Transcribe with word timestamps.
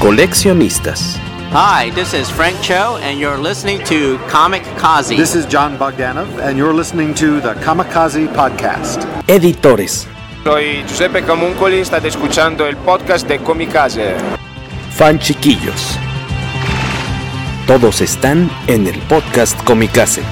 Coleccionistas. 0.00 1.18
Hi, 1.50 1.90
this 1.90 2.14
is 2.14 2.30
Frank 2.30 2.62
Cho, 2.62 2.98
and 3.02 3.18
you're 3.18 3.36
listening 3.36 3.82
to 3.86 4.16
Comic 4.28 4.62
Kazi. 4.76 5.16
This 5.16 5.34
is 5.34 5.44
John 5.44 5.76
Bogdanov, 5.76 6.28
and 6.38 6.56
you're 6.56 6.72
listening 6.72 7.12
to 7.14 7.40
the 7.40 7.54
Kamikaze 7.64 8.28
Podcast. 8.28 9.04
Editores. 9.26 10.06
Soy 10.44 10.84
Giuseppe 10.86 11.22
Camuncoli, 11.22 11.80
state 11.84 12.06
escuchando 12.06 12.68
el 12.68 12.76
podcast 12.76 13.26
de 13.26 13.40
Comicase. 13.40 14.14
Fan 14.92 15.18
chiquillos. 15.18 15.98
Todos 17.66 18.00
están 18.00 18.48
en 18.68 18.86
el 18.86 19.00
podcast 19.08 19.60
Comicase. 19.64 20.22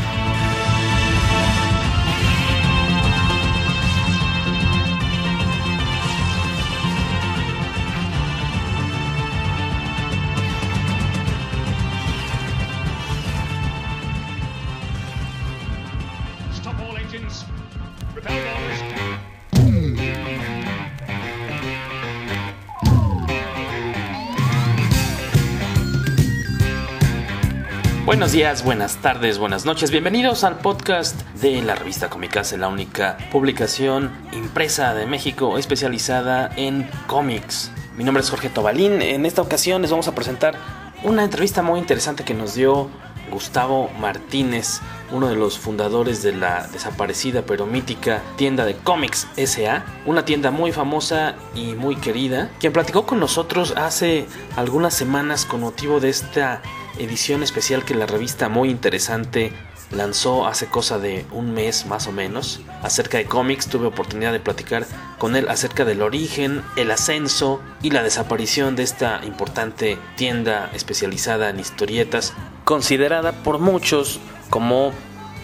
Buenos 28.17 28.33
días, 28.33 28.65
buenas 28.65 28.97
tardes, 29.03 29.37
buenas 29.37 29.67
noches. 29.67 29.91
Bienvenidos 29.91 30.43
al 30.43 30.59
podcast 30.61 31.21
de 31.35 31.61
la 31.61 31.75
revista 31.75 32.09
Comicase, 32.09 32.57
la 32.57 32.69
única 32.69 33.19
publicación 33.31 34.11
impresa 34.33 34.95
de 34.95 35.05
México 35.05 35.59
especializada 35.59 36.51
en 36.57 36.89
cómics. 37.09 37.71
Mi 37.95 38.05
nombre 38.05 38.23
es 38.23 38.31
Jorge 38.31 38.49
Tobalín. 38.49 39.03
En 39.03 39.27
esta 39.27 39.43
ocasión 39.43 39.83
les 39.83 39.91
vamos 39.91 40.09
a 40.09 40.15
presentar 40.15 40.55
una 41.03 41.25
entrevista 41.25 41.61
muy 41.61 41.79
interesante 41.79 42.25
que 42.25 42.33
nos 42.33 42.55
dio 42.55 42.89
Gustavo 43.31 43.91
Martínez, 44.01 44.81
uno 45.13 45.29
de 45.29 45.37
los 45.37 45.59
fundadores 45.59 46.23
de 46.23 46.33
la 46.33 46.69
desaparecida 46.69 47.43
pero 47.43 47.67
mítica 47.67 48.23
tienda 48.37 48.65
de 48.65 48.77
cómics 48.77 49.27
SA, 49.37 49.85
una 50.07 50.25
tienda 50.25 50.51
muy 50.51 50.73
famosa 50.73 51.35
y 51.55 51.75
muy 51.75 51.97
querida, 51.97 52.51
quien 52.61 52.73
platicó 52.73 53.05
con 53.05 53.21
nosotros 53.21 53.75
hace 53.77 54.27
algunas 54.57 54.95
semanas 54.95 55.45
con 55.45 55.61
motivo 55.61 56.01
de 56.01 56.09
esta 56.09 56.63
edición 56.99 57.43
especial 57.43 57.85
que 57.85 57.95
la 57.95 58.07
revista 58.07 58.49
muy 58.49 58.71
interesante 58.71 59.53
lanzó 59.91 60.47
hace 60.47 60.67
cosa 60.67 60.99
de 60.99 61.25
un 61.31 61.55
mes 61.55 61.87
más 61.87 62.07
o 62.07 62.13
menos 62.13 62.61
acerca 62.83 63.19
de 63.19 63.27
cómics. 63.27 63.69
Tuve 63.69 63.87
oportunidad 63.87 64.33
de 64.33 64.41
platicar 64.41 64.87
con 65.19 65.37
él 65.37 65.49
acerca 65.49 65.85
del 65.85 66.03
origen, 66.03 66.63
el 66.77 66.91
ascenso 66.91 67.61
y 67.83 67.91
la 67.91 68.03
desaparición 68.03 68.77
de 68.77 68.83
esta 68.83 69.21
importante 69.25 69.99
tienda 70.17 70.71
especializada 70.75 71.51
en 71.51 71.61
historietas, 71.61 72.35
considerada 72.65 73.33
por 73.33 73.59
muchos 73.59 74.21
como 74.51 74.93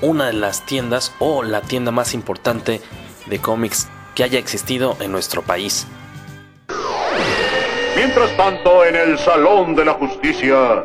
una 0.00 0.26
de 0.26 0.32
las 0.32 0.66
tiendas 0.66 1.12
o 1.20 1.42
la 1.42 1.60
tienda 1.60 1.92
más 1.92 2.14
importante 2.14 2.80
de 3.26 3.38
cómics 3.38 3.88
que 4.14 4.24
haya 4.24 4.38
existido 4.38 4.96
en 5.00 5.12
nuestro 5.12 5.42
país. 5.42 5.86
Mientras 7.94 8.36
tanto, 8.36 8.84
en 8.84 8.96
el 8.96 9.18
Salón 9.18 9.74
de 9.74 9.84
la 9.84 9.94
Justicia, 9.94 10.84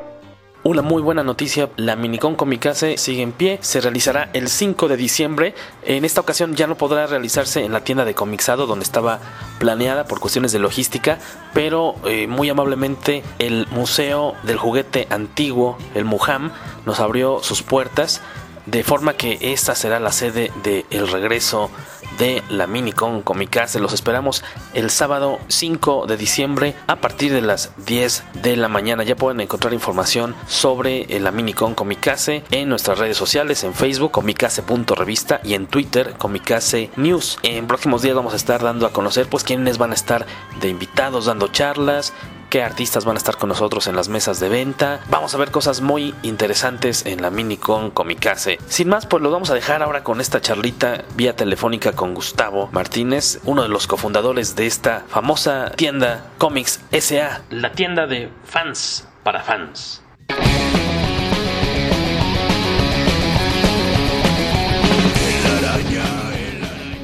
una 0.63 0.81
muy 0.81 1.01
buena 1.01 1.23
noticia, 1.23 1.69
la 1.78 1.95
Minicon 1.95 2.35
Comicase 2.35 2.97
sigue 2.97 3.22
en 3.22 3.31
pie, 3.31 3.59
se 3.62 3.79
realizará 3.79 4.29
el 4.34 4.50
5 4.50 4.88
de 4.88 4.97
diciembre. 4.97 5.56
En 5.84 6.03
esta 6.03 6.22
ocasión 6.22 6.56
ya 6.56 6.68
no 6.68 6.75
podrá 6.75 7.07
realizarse 7.07 7.63
en 7.63 7.72
la 7.72 7.84
tienda 7.84 8.06
de 8.06 8.16
Comixado 8.16 8.66
donde 8.66 8.84
estaba 8.84 9.19
planeada 9.59 10.06
por 10.06 10.19
cuestiones 10.19 10.51
de 10.51 10.59
logística, 10.59 11.19
pero 11.53 11.96
eh, 12.06 12.28
muy 12.28 12.50
amablemente 12.50 13.23
el 13.40 13.67
Museo 13.72 14.35
del 14.44 14.57
Juguete 14.57 15.07
Antiguo, 15.09 15.78
el 15.96 16.06
MUHAM, 16.06 16.51
nos 16.85 17.00
abrió 17.00 17.41
sus 17.44 17.63
puertas 17.63 18.22
de 18.67 18.84
forma 18.84 19.13
que 19.13 19.38
esta 19.41 19.75
será 19.75 20.00
la 20.00 20.12
sede 20.12 20.51
del 20.62 20.85
el 20.91 21.07
regreso 21.07 21.72
de 22.17 22.44
la 22.50 22.67
Minicon 22.67 23.22
Comicase. 23.22 23.79
Los 23.79 23.94
esperamos 23.94 24.44
el 24.73 24.89
sábado 24.89 25.39
5 25.47 26.05
de 26.07 26.17
diciembre 26.17 26.75
a 26.88 26.97
partir 26.97 27.31
de 27.31 27.41
las 27.41 27.72
10 27.85 28.23
de 28.41 28.57
la 28.57 28.67
mañana. 28.67 29.03
Ya 29.03 29.16
pueden 29.16 29.41
encontrar 29.41 29.73
información 29.73 30.35
sobre 30.47 31.03
eh, 31.03 31.19
la 31.19 31.31
Minicon 31.31 31.75
Comicase 31.75 32.44
en 32.51 32.69
nuestras 32.69 33.00
redes 33.00 33.17
sociales, 33.17 33.63
en 33.63 33.73
Facebook, 33.73 34.11
comicase.revista 34.11 35.41
y 35.44 35.53
en 35.53 35.67
Twitter, 35.67 36.16
Comicase 36.17 36.89
News. 36.95 37.39
En 37.44 37.67
próximos 37.67 38.01
días 38.01 38.16
vamos 38.16 38.34
a 38.34 38.38
estar 38.38 38.63
dando 38.63 38.85
a 38.85 38.91
conocer 38.91 39.28
pues 39.28 39.44
quiénes 39.44 39.78
van 39.78 39.91
a 39.91 39.95
estar 39.95 40.25
de 40.59 40.69
invitados, 40.69 41.25
dando 41.25 41.47
charlas, 41.47 42.13
qué 42.50 42.63
artistas 42.63 43.06
van 43.06 43.16
a 43.16 43.19
estar 43.19 43.38
con 43.38 43.50
nosotros 43.50 43.88
en 43.88 43.96
las 43.96 44.09
mesas 44.09 44.40
de 44.40 44.50
venta. 44.50 45.02
Vamos 45.09 45.34
a 45.34 45.38
ver 45.38 45.52
cosas 45.52 45.81
muy 45.81 46.13
interesantes 46.24 47.06
en 47.06 47.22
la 47.22 47.30
Minicon 47.30 47.91
Comicase. 47.91 48.58
Sin 48.68 48.90
más, 48.90 49.06
pues 49.06 49.24
lo 49.24 49.31
vamos 49.31 49.50
a 49.50 49.53
dejar 49.53 49.84
ahora 49.84 50.03
con 50.03 50.22
esta 50.22 50.41
charlita 50.41 51.03
vía 51.16 51.35
telefónica 51.35 51.94
con 51.94 52.13
Gustavo 52.13 52.69
Martínez, 52.72 53.40
uno 53.46 53.63
de 53.63 53.69
los 53.69 53.88
cofundadores 53.88 54.56
de 54.56 54.68
esta 54.68 55.06
famosa 55.08 55.72
tienda 55.75 56.31
Comics 56.38 56.81
SA, 56.91 57.41
la 57.50 57.72
tienda 57.72 58.08
de 58.08 58.30
fans 58.46 59.08
para 59.24 59.41
fans. 59.41 60.03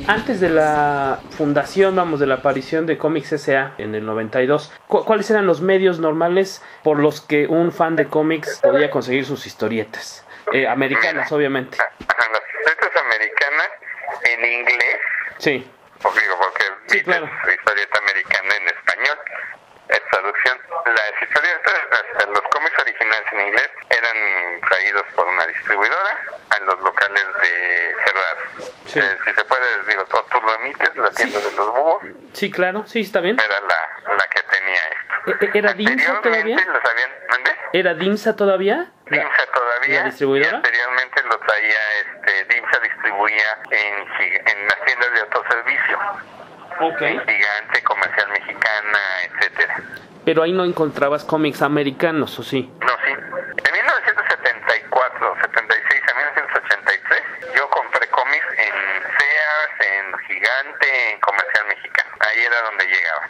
Antes 0.08 0.42
de 0.42 0.50
la 0.50 1.22
fundación, 1.38 1.96
vamos, 1.96 2.20
de 2.20 2.28
la 2.28 2.36
aparición 2.36 2.86
de 2.86 2.98
Comics 2.98 3.32
S.A. 3.32 3.74
en 3.78 3.96
el 3.96 4.06
92, 4.06 4.74
¿cuáles 4.88 5.32
eran 5.32 5.46
los 5.46 5.62
medios 5.62 6.00
normales 6.00 6.62
por 6.84 7.00
los 7.00 7.22
que 7.22 7.48
un 7.48 7.72
fan 7.72 7.96
de 7.96 8.08
cómics 8.08 8.60
podía 8.62 8.92
conseguir 8.92 9.26
sus 9.26 9.46
historietas? 9.48 10.26
Eh, 10.52 10.68
americanas, 10.68 11.32
obviamente. 11.32 11.78
Ajá, 11.80 12.32
las 12.32 12.42
historietas 12.54 13.02
americanas 13.02 13.70
en 14.24 14.46
inglés. 14.46 14.98
Sí. 15.38 15.72
Pues 16.02 16.16
digo, 16.16 16.36
porque 16.38 16.66
sí, 16.88 17.02
claro. 17.02 17.26
historieta 17.26 18.00
americana 18.00 18.56
en 18.58 18.68
español 18.68 19.18
es 19.88 20.02
traducción. 20.12 20.58
Las 20.86 21.22
historietas, 21.22 22.28
los 22.30 22.42
cómics 22.52 22.78
originales 22.80 23.24
en 23.32 23.40
inglés 23.48 23.70
eran 23.90 24.62
traídos 24.70 25.04
por 25.16 25.26
una 25.28 25.46
distribuidora 25.48 26.20
a 26.50 26.60
los 26.60 26.80
locales 26.82 27.26
de 27.42 27.96
cerrados. 28.06 28.74
Sí. 28.86 29.00
Eh, 29.00 29.18
si 29.26 29.34
se 29.34 29.44
puede, 29.46 29.84
digo, 29.88 30.04
tú, 30.06 30.42
lo 30.42 30.56
emites, 30.56 30.96
la 30.96 31.10
tienda 31.12 31.40
Sí. 31.40 31.50
de 31.50 31.56
los 31.56 31.68
búhos, 31.74 32.04
Sí, 32.34 32.52
claro, 32.52 32.84
sí, 32.86 33.02
está 33.02 33.22
bien. 33.22 33.38
era 33.40 33.60
la, 33.62 34.14
la 34.16 34.28
que 34.28 34.42
tenía 34.44 34.80
esto. 34.90 35.46
E- 35.46 35.46
e- 35.46 35.58
¿Era 35.58 35.74
DIMSA 35.74 36.22
todavía? 36.22 36.56
Los 36.58 36.86
habían, 36.92 37.12
¿mande? 37.30 37.52
¿Era 37.74 37.94
DIMSA 37.94 38.36
todavía? 38.36 38.92
DIMSA 39.06 39.46
todavía. 39.54 40.00
¿La 40.02 40.06
distribuidora? 40.06 40.52
Y 40.52 40.56
anteriormente 40.56 41.24
lo 41.24 41.40
traía, 41.40 41.80
este, 42.02 42.46
DIMSA 42.54 42.80
distribuía 42.80 43.58
en, 43.72 44.48
en 44.48 44.68
las 44.68 44.82
tiendas 44.86 45.14
de 45.14 45.20
autoservicio. 45.22 46.00
Ok. 46.82 47.00
Gigante, 47.00 47.84
Comercial 47.84 48.28
Mexicana, 48.30 49.00
etcétera. 49.24 49.76
Pero 50.26 50.44
ahí 50.44 50.52
no 50.54 50.64
encontrabas 50.66 51.24
cómics 51.26 51.62
americanos, 51.62 52.38
¿o 52.40 52.44
sí? 52.44 52.72
No, 52.80 52.94
sí. 53.06 53.12
De 53.14 53.72
1974, 53.72 55.36
76 55.42 56.02
a 56.10 56.14
1983, 56.14 57.24
yo 57.56 57.70
compré 57.70 58.08
cómics 58.10 58.46
en 58.58 58.74
Sears, 59.04 59.74
en 59.80 60.18
Gigante, 60.28 61.12
en 61.12 61.20
Comercial 61.20 61.66
Mexicano. 61.68 62.10
Ahí 62.22 62.40
era 62.44 62.62
donde 62.62 62.86
llegaba. 62.88 63.28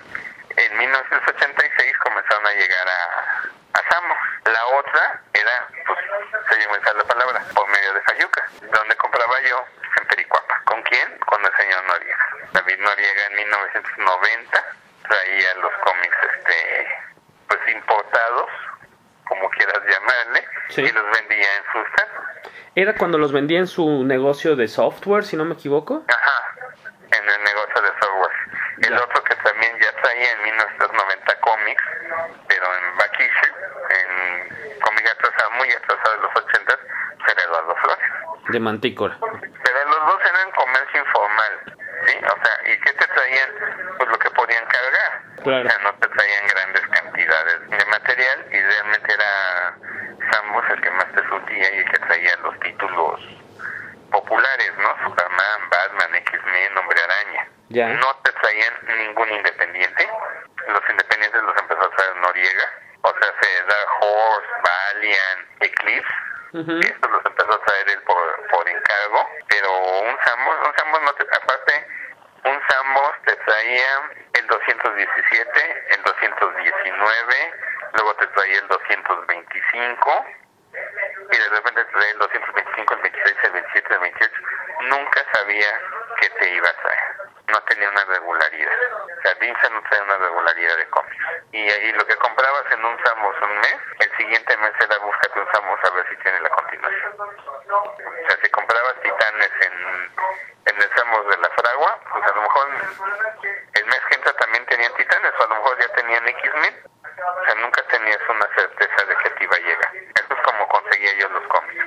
En 0.56 0.78
1986 0.78 1.98
comenzaron 2.04 2.46
a 2.46 2.52
llegar 2.54 2.88
a, 2.88 3.80
a 3.80 3.90
Samo. 3.90 4.16
La 4.46 4.66
otra 4.78 5.22
era, 5.34 5.68
pues, 5.88 6.00
se 6.50 6.56
llegó 6.60 6.76
a 6.76 6.80
usar 6.80 6.96
la 6.96 7.04
palabra, 7.06 7.42
por 7.56 7.68
medio 7.70 7.94
de 7.94 8.02
Fayuca. 8.02 8.44
Donde 8.72 8.96
compraba 8.98 9.34
yo, 9.50 9.66
en 10.00 10.08
Pericuapa. 10.08 10.62
¿Con 10.66 10.82
quién? 10.84 11.18
Con 11.26 11.44
el 11.44 11.52
señor 11.58 11.84
Noriega. 11.86 12.28
David 12.54 12.78
Noriega 12.80 13.26
en 13.32 13.36
1990 13.38 14.64
traía 15.08 15.56
los 15.56 15.72
cómics, 15.84 16.18
este, 16.38 16.88
pues, 17.48 17.60
importados, 17.76 18.50
como 19.28 19.50
quieras 19.52 19.80
llamarle, 19.90 20.48
Sí. 20.70 20.82
y 20.82 20.92
los 20.92 21.04
vendía 21.12 21.48
en 21.58 21.64
su 21.72 21.80
stand. 21.90 22.12
Era 22.76 22.92
cuando 23.04 23.18
los 23.18 23.34
vendía 23.34 23.60
en 23.60 23.68
su 23.68 24.06
negocio 24.06 24.56
de 24.56 24.70
software, 24.70 25.26
si 25.26 25.36
no 25.36 25.44
me 25.44 25.56
equivoco. 25.56 26.06
Ajá, 26.08 26.40
en 27.12 27.30
el 27.30 27.44
negocio 27.44 27.82
de 27.82 27.90
software. 28.00 28.32
El 28.80 28.94
otro 28.96 29.22
que 29.26 29.36
también 29.44 29.74
ya 29.82 29.92
traía 30.02 30.32
en 30.32 30.44
1990 30.44 31.40
cómics, 31.42 31.84
pero 32.48 32.64
en 32.64 32.98
back 32.98 33.20
issue, 33.20 33.54
en 33.92 34.80
cómic 34.80 35.06
atrasado, 35.12 35.52
muy 35.52 35.70
atrasado 35.70 36.16
de 36.16 36.22
los 36.22 36.32
80, 36.34 36.80
pues 37.20 37.34
era 37.34 37.44
Eduardo 37.44 37.76
Flores. 37.76 38.08
De 38.48 38.60
Mantícora. 38.62 39.18
Pero 39.20 39.90
los 39.90 40.08
dos 40.08 40.22
eran 40.24 40.52
comercio 40.52 41.02
informal, 41.02 41.54
¿sí? 42.08 42.16
O 42.24 42.38
sea, 42.40 42.72
¿y 42.72 42.80
qué 42.80 42.94
te 42.94 43.06
traían? 43.06 43.50
Pues 43.98 44.10
lo 44.12 44.18
que 44.18 44.30
podían 44.30 44.64
cargar. 44.64 45.12
Claro. 45.44 45.68
O 45.68 45.70
sea, 45.70 45.80
no 45.84 45.94
te 46.00 46.08
traían 46.08 46.43
No 57.76 58.23
No 87.48 87.62
tenía 87.64 87.90
una 87.90 88.06
regularidad. 88.06 88.74
O 89.04 89.22
sea, 89.22 89.34
Vince 89.36 89.70
no 89.70 89.82
trae 89.84 90.02
una 90.02 90.18
regularidad 90.18 90.78
de 90.78 90.90
cómics. 90.90 91.26
Y, 91.52 91.60
y 91.60 91.92
lo 91.94 92.06
que 92.08 92.16
comprabas 92.16 92.64
en 92.72 92.86
un 92.86 92.98
Samos 93.06 93.36
un 93.42 93.56
mes, 93.60 93.78
el 94.00 94.18
siguiente 94.18 94.58
mes 94.58 94.74
era 94.80 94.98
búscate 95.00 95.40
un 95.40 95.52
Samos 95.52 95.80
a 95.84 95.90
ver 95.92 96.10
si 96.10 96.16
tiene 96.18 96.40
la 96.40 96.50
continuación. 96.50 97.14
O 97.20 98.28
sea, 98.28 98.38
si 98.42 98.50
comprabas 98.50 98.96
Titanes 99.02 99.52
en, 99.62 100.12
en 100.66 100.82
el 100.82 100.90
Samos 100.96 101.28
de 101.28 101.38
la 101.38 101.50
Fragua, 101.50 102.00
pues 102.12 102.24
a 102.24 102.36
lo 102.36 102.42
mejor 102.42 102.68
el 103.74 103.86
mes 103.86 104.02
que 104.10 104.16
entra 104.16 104.34
también 104.34 104.66
tenían 104.66 104.94
Titanes, 104.94 105.34
o 105.40 105.44
a 105.44 105.48
lo 105.48 105.56
mejor 105.56 105.80
ya 105.80 105.88
tenían 105.96 106.28
X-Men. 106.28 106.84
O 107.14 107.46
sea, 107.46 107.56
nunca 107.56 107.82
tenías 107.84 108.20
una 108.30 108.48
certeza 108.56 109.06
de 109.06 109.16
que 109.16 109.30
te 109.30 109.44
iba 109.44 109.56
a 109.56 109.60
llegar. 109.60 109.96
Eso 109.96 110.34
es 110.34 110.42
como 110.42 110.68
conseguía 110.68 111.14
yo 111.20 111.30
los 111.30 111.48
cómics. 111.48 111.86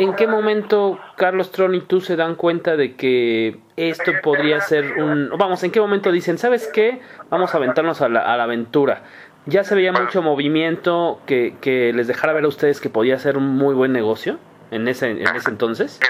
¿En 0.00 0.16
qué 0.16 0.26
momento 0.26 0.98
Carlos 1.16 1.52
Tron 1.52 1.74
y 1.74 1.82
tú 1.82 2.00
se 2.00 2.16
dan 2.16 2.34
cuenta 2.34 2.76
de 2.76 2.96
que 2.96 3.60
esto 3.76 4.12
podría 4.22 4.60
ser 4.60 4.98
un... 4.98 5.30
Vamos, 5.36 5.62
¿en 5.62 5.70
qué 5.70 5.80
momento 5.80 6.10
dicen, 6.10 6.38
¿sabes 6.38 6.68
qué? 6.72 7.02
Vamos 7.28 7.54
a 7.54 7.58
aventarnos 7.58 8.00
a 8.00 8.08
la, 8.08 8.42
aventura. 8.42 9.02
Ya 9.44 9.62
se 9.62 9.74
veía 9.74 9.92
mucho 9.92 10.22
movimiento 10.22 11.20
que, 11.26 11.54
que 11.60 11.92
les 11.92 12.06
dejara 12.06 12.32
ver 12.32 12.44
a 12.44 12.48
ustedes 12.48 12.80
que 12.80 12.88
podía 12.88 13.18
ser 13.18 13.36
un 13.36 13.46
muy 13.56 13.74
buen 13.74 13.92
negocio 13.92 14.38
en 14.70 14.88
ese, 14.88 15.10
en 15.10 15.36
ese 15.36 15.50
entonces 15.50 16.00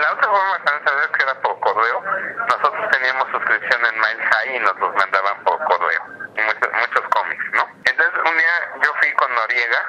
la 0.00 0.12
otra 0.12 0.28
forma 0.28 0.58
de 0.58 0.84
saber 0.84 1.10
que 1.10 1.22
era 1.22 1.34
por 1.40 1.58
correo. 1.60 2.02
Nosotros 2.48 2.90
teníamos 2.90 3.28
suscripción 3.30 3.80
en 3.86 3.94
Mile 3.94 4.22
High 4.30 4.56
y 4.56 4.58
nos 4.60 4.78
los 4.78 4.94
mandaban 4.94 5.42
por 5.44 5.58
correo. 5.64 6.02
Y 6.36 6.40
muchos, 6.42 6.72
muchos 6.72 7.04
cómics, 7.10 7.44
¿no? 7.54 7.66
Entonces, 7.84 8.14
un 8.18 8.36
día 8.36 8.54
yo 8.82 8.92
fui 9.00 9.12
con 9.14 9.34
Noriega 9.34 9.80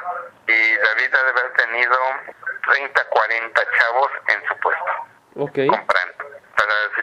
y 0.48 0.76
David 0.78 1.14
ha 1.14 1.24
de 1.24 1.30
haber 1.30 1.54
tenido 1.54 1.98
30, 2.72 3.04
40 3.10 3.62
chavos 3.78 4.12
en 4.28 4.48
su 4.48 4.58
puesto 4.60 4.92
Ok. 5.36 5.58
comprando. 5.70 6.26
Pero 6.56 6.74
si 6.96 7.02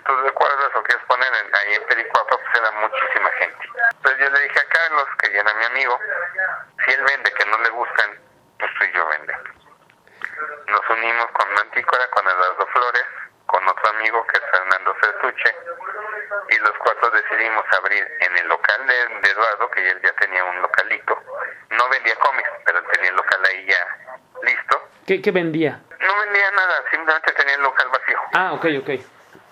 tú 0.52 0.58
recuerdas 0.58 0.76
o 0.76 0.82
quieres 0.82 1.04
poner 1.06 1.28
en, 1.28 1.54
ahí 1.54 1.74
en 1.74 1.86
Pericuapa, 1.86 2.36
pues 2.36 2.56
era 2.56 2.70
muchísima 2.72 3.30
gente. 3.38 3.68
Entonces 3.96 4.20
yo 4.20 4.30
le 4.30 4.40
dije 4.40 4.60
a 4.60 4.68
Carlos, 4.68 5.06
que 5.18 5.32
ya 5.32 5.40
era 5.40 5.54
mi 5.54 5.64
amigo, 5.64 5.98
si 6.84 6.92
él 6.92 7.02
vende 7.04 7.32
que 7.32 7.44
no 7.46 7.58
le 7.58 7.70
gustan, 7.70 8.18
pues 8.58 8.70
tú 8.78 8.84
y 8.84 8.92
yo 8.92 9.06
vende. 9.08 9.34
Nos 10.66 10.90
unimos 10.90 11.26
con 11.32 11.52
Mantícora, 11.54 12.06
con 12.10 12.26
Eduardo 12.26 12.66
Flores, 12.66 13.04
con 13.46 13.68
otro 13.68 13.88
amigo 13.90 14.26
que 14.26 14.38
es 14.38 14.44
Fernando 14.50 14.94
Fertuche, 14.94 15.56
y 16.50 16.58
los 16.58 16.72
cuatro 16.78 17.10
decidimos 17.10 17.64
abrir 17.78 18.06
en 18.20 18.38
el 18.38 18.48
local 18.48 18.86
de, 18.86 19.08
de 19.20 19.30
Eduardo, 19.30 19.70
que 19.70 19.90
él 19.90 20.00
ya 20.02 20.12
tenía 20.14 20.44
un 20.44 20.62
localito. 20.62 21.22
No 21.70 21.88
vendía 21.88 22.14
cómics, 22.16 22.50
pero 22.64 22.82
tenía 22.84 23.10
el 23.10 23.16
local 23.16 23.40
ahí 23.50 23.66
ya 23.66 23.86
listo. 24.42 24.88
¿Qué, 25.06 25.20
qué 25.20 25.30
vendía? 25.30 25.80
No 26.00 26.16
vendía 26.20 26.50
nada, 26.52 26.82
simplemente 26.90 27.32
tenía 27.32 27.54
el 27.54 27.62
local 27.62 27.88
vacío. 27.88 28.18
Ah, 28.34 28.52
ok, 28.52 28.66
ok. 28.80 28.90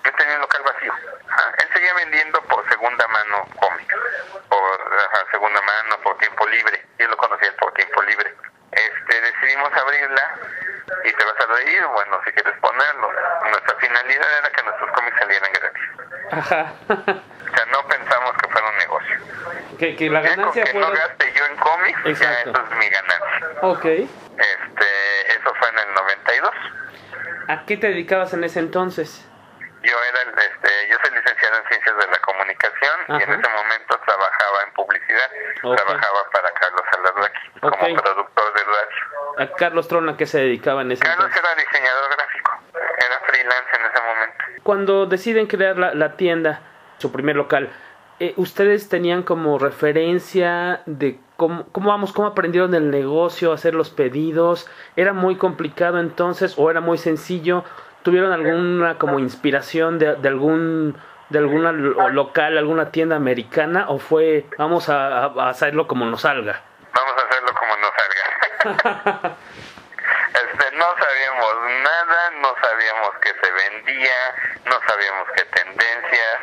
Yo 0.04 0.12
tenía 0.14 0.34
el 0.34 0.40
local 0.40 0.62
vacío. 0.62 0.92
Ajá, 1.28 1.54
Él 1.58 1.68
seguía 1.74 1.94
vendiendo 1.94 2.40
por 2.42 2.66
segunda 2.68 3.06
mano 3.08 3.44
cómics, 3.58 3.94
por 4.48 4.94
ajá, 4.94 5.26
segunda 5.30 5.60
mano, 5.60 6.00
por 6.02 6.16
tiempo 6.18 6.46
libre. 6.48 6.84
Yo 6.98 7.08
lo 7.08 7.16
conocía 7.16 7.54
por 7.56 7.72
tiempo 7.74 8.02
libre. 8.02 8.34
Este, 8.72 9.20
decidimos 9.20 9.70
abrirla 9.74 10.38
y 11.04 11.12
te 11.12 11.24
vas 11.24 11.40
a 11.40 11.46
reír, 11.54 11.84
bueno, 11.86 12.20
si 12.24 12.32
quieres 12.32 12.58
ponerlo. 12.60 13.12
Nuestra 13.42 13.76
finalidad 13.76 14.38
era 14.38 14.50
que 14.50 14.62
nuestros 14.62 14.90
cómics 14.92 15.18
salieran 15.18 15.52
gratis. 15.52 15.82
Ajá. 16.32 16.72
O 16.88 17.56
sea, 17.56 17.66
no 17.66 17.86
pensamos 17.88 18.32
que 18.38 18.48
fuera 18.48 18.68
un 18.68 18.76
negocio. 18.76 19.18
Que, 20.00 20.10
la 20.10 20.22
Ya 20.22 20.30
ganancia 20.30 20.64
que 20.64 20.74
no 20.74 20.90
gaste 20.90 21.32
yo 21.36 21.44
en 21.46 21.56
cómics, 21.56 21.98
ya 22.04 22.10
Exacto. 22.10 22.50
eso 22.50 22.62
es 22.70 22.78
mi 22.78 22.88
ganancia. 22.88 23.48
Ok. 23.62 23.84
Este, 23.84 25.32
eso 25.36 25.54
fue 25.58 25.68
en 25.68 25.78
el 25.78 25.94
92. 25.94 26.50
¿A 27.48 27.64
qué 27.66 27.76
te 27.76 27.88
dedicabas 27.88 28.32
en 28.32 28.44
ese 28.44 28.58
entonces? 28.60 29.26
Yo 29.82 29.92
era, 30.10 30.22
el- 30.22 30.38
este, 30.38 30.70
yo 30.90 30.96
soy 31.02 31.14
licenciado 31.16 31.56
en 31.56 31.64
ciencias 31.68 31.96
de 31.96 32.06
la 32.06 32.18
comunicación 32.18 32.94
y 33.08 33.12
en 33.12 33.22
Ajá. 33.22 33.34
ese 33.40 33.48
momento 33.48 34.00
trabajaba 34.06 34.58
en 34.66 34.72
publicidad. 34.74 35.30
Ok. 35.62 35.76
Trabajaba 35.76 36.20
para 36.32 36.50
Carlos 36.52 36.82
Alarraqui 36.98 37.48
Ok. 37.62 37.78
como 37.78 37.96
productor 38.02 38.54
de 38.54 38.64
radio. 38.64 39.42
¿A 39.52 39.56
Carlos 39.56 39.88
Tron 39.88 40.08
a 40.08 40.16
qué 40.16 40.26
se 40.26 40.38
dedicaba 40.38 40.82
en 40.82 40.92
ese 40.92 41.02
Carlos 41.02 41.26
entonces? 41.26 41.42
era 41.50 41.62
diseñador 41.62 42.10
gráfico, 42.16 42.62
era 42.74 43.20
freelance 43.26 43.76
en 43.76 43.86
ese 43.86 44.02
momento. 44.02 44.44
Cuando 44.62 45.06
deciden 45.06 45.46
crear 45.46 45.76
la, 45.76 45.94
la 45.94 46.16
tienda, 46.16 46.60
su 46.98 47.10
primer 47.10 47.36
local, 47.36 47.70
eh, 48.20 48.34
¿ustedes 48.36 48.88
tenían 48.88 49.22
como 49.22 49.58
referencia 49.58 50.82
de 50.86 51.18
cómo, 51.36 51.66
cómo 51.72 51.90
vamos, 51.90 52.12
cómo 52.12 52.28
aprendieron 52.28 52.74
el 52.74 52.90
negocio, 52.90 53.52
hacer 53.52 53.74
los 53.74 53.90
pedidos? 53.90 54.68
¿Era 54.94 55.12
muy 55.12 55.36
complicado 55.36 55.98
entonces 55.98 56.54
o 56.58 56.70
era 56.70 56.80
muy 56.80 56.98
sencillo? 56.98 57.64
¿Tuvieron 58.02 58.32
alguna 58.32 58.98
como 58.98 59.18
inspiración 59.18 59.98
de, 59.98 60.14
de 60.16 60.28
algún 60.28 60.96
de 61.30 61.38
alguna 61.38 61.70
lo- 61.72 62.08
local, 62.08 62.58
alguna 62.58 62.90
tienda 62.90 63.16
americana 63.16 63.86
o 63.88 63.98
fue 63.98 64.46
vamos 64.58 64.88
a, 64.88 65.26
hacerlo 65.48 65.86
como 65.86 66.04
nos 66.06 66.22
salga? 66.22 66.60
Vamos 66.92 67.14
a 67.16 67.26
hacerlo 67.26 67.48
como 67.58 67.76
nos 67.76 67.90
salga. 68.00 69.36
este, 70.34 70.76
no 70.76 70.84
sabíamos 70.84 71.54
nada, 71.84 72.30
no 72.42 72.48
sabíamos 72.60 73.10
qué 73.22 73.30
se 73.30 73.50
vendía, 73.52 74.18
no 74.66 74.72
sabíamos 74.86 75.28
qué 75.36 75.44
tendencias. 75.44 76.38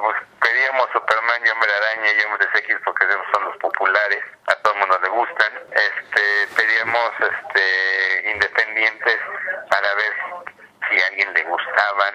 Pues, 0.00 0.16
pedíamos 0.40 0.88
Superman 0.92 1.42
y 1.44 1.48
Hombre 1.50 1.70
Araña 1.72 2.12
y 2.12 2.24
Hombres 2.26 2.48
X 2.54 2.76
porque 2.84 3.06
son 3.32 3.44
los 3.44 3.56
populares, 3.58 4.24
a 4.46 4.54
todo 4.56 4.74
el 4.74 4.80
mundo 4.80 4.98
le 5.02 5.08
gustan. 5.08 5.52
Este, 5.70 6.48
pedíamos 6.56 7.10
este, 7.20 8.30
independientes 8.30 9.20
para 9.70 9.94
ver 9.94 10.14
si 10.88 11.00
a 11.00 11.06
alguien 11.08 11.32
le 11.34 11.42
gustaban 11.44 12.14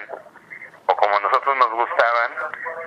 o 0.86 0.96
como 0.96 1.20
nosotros 1.20 1.56
nos 1.56 1.70
gustaban, 1.70 2.32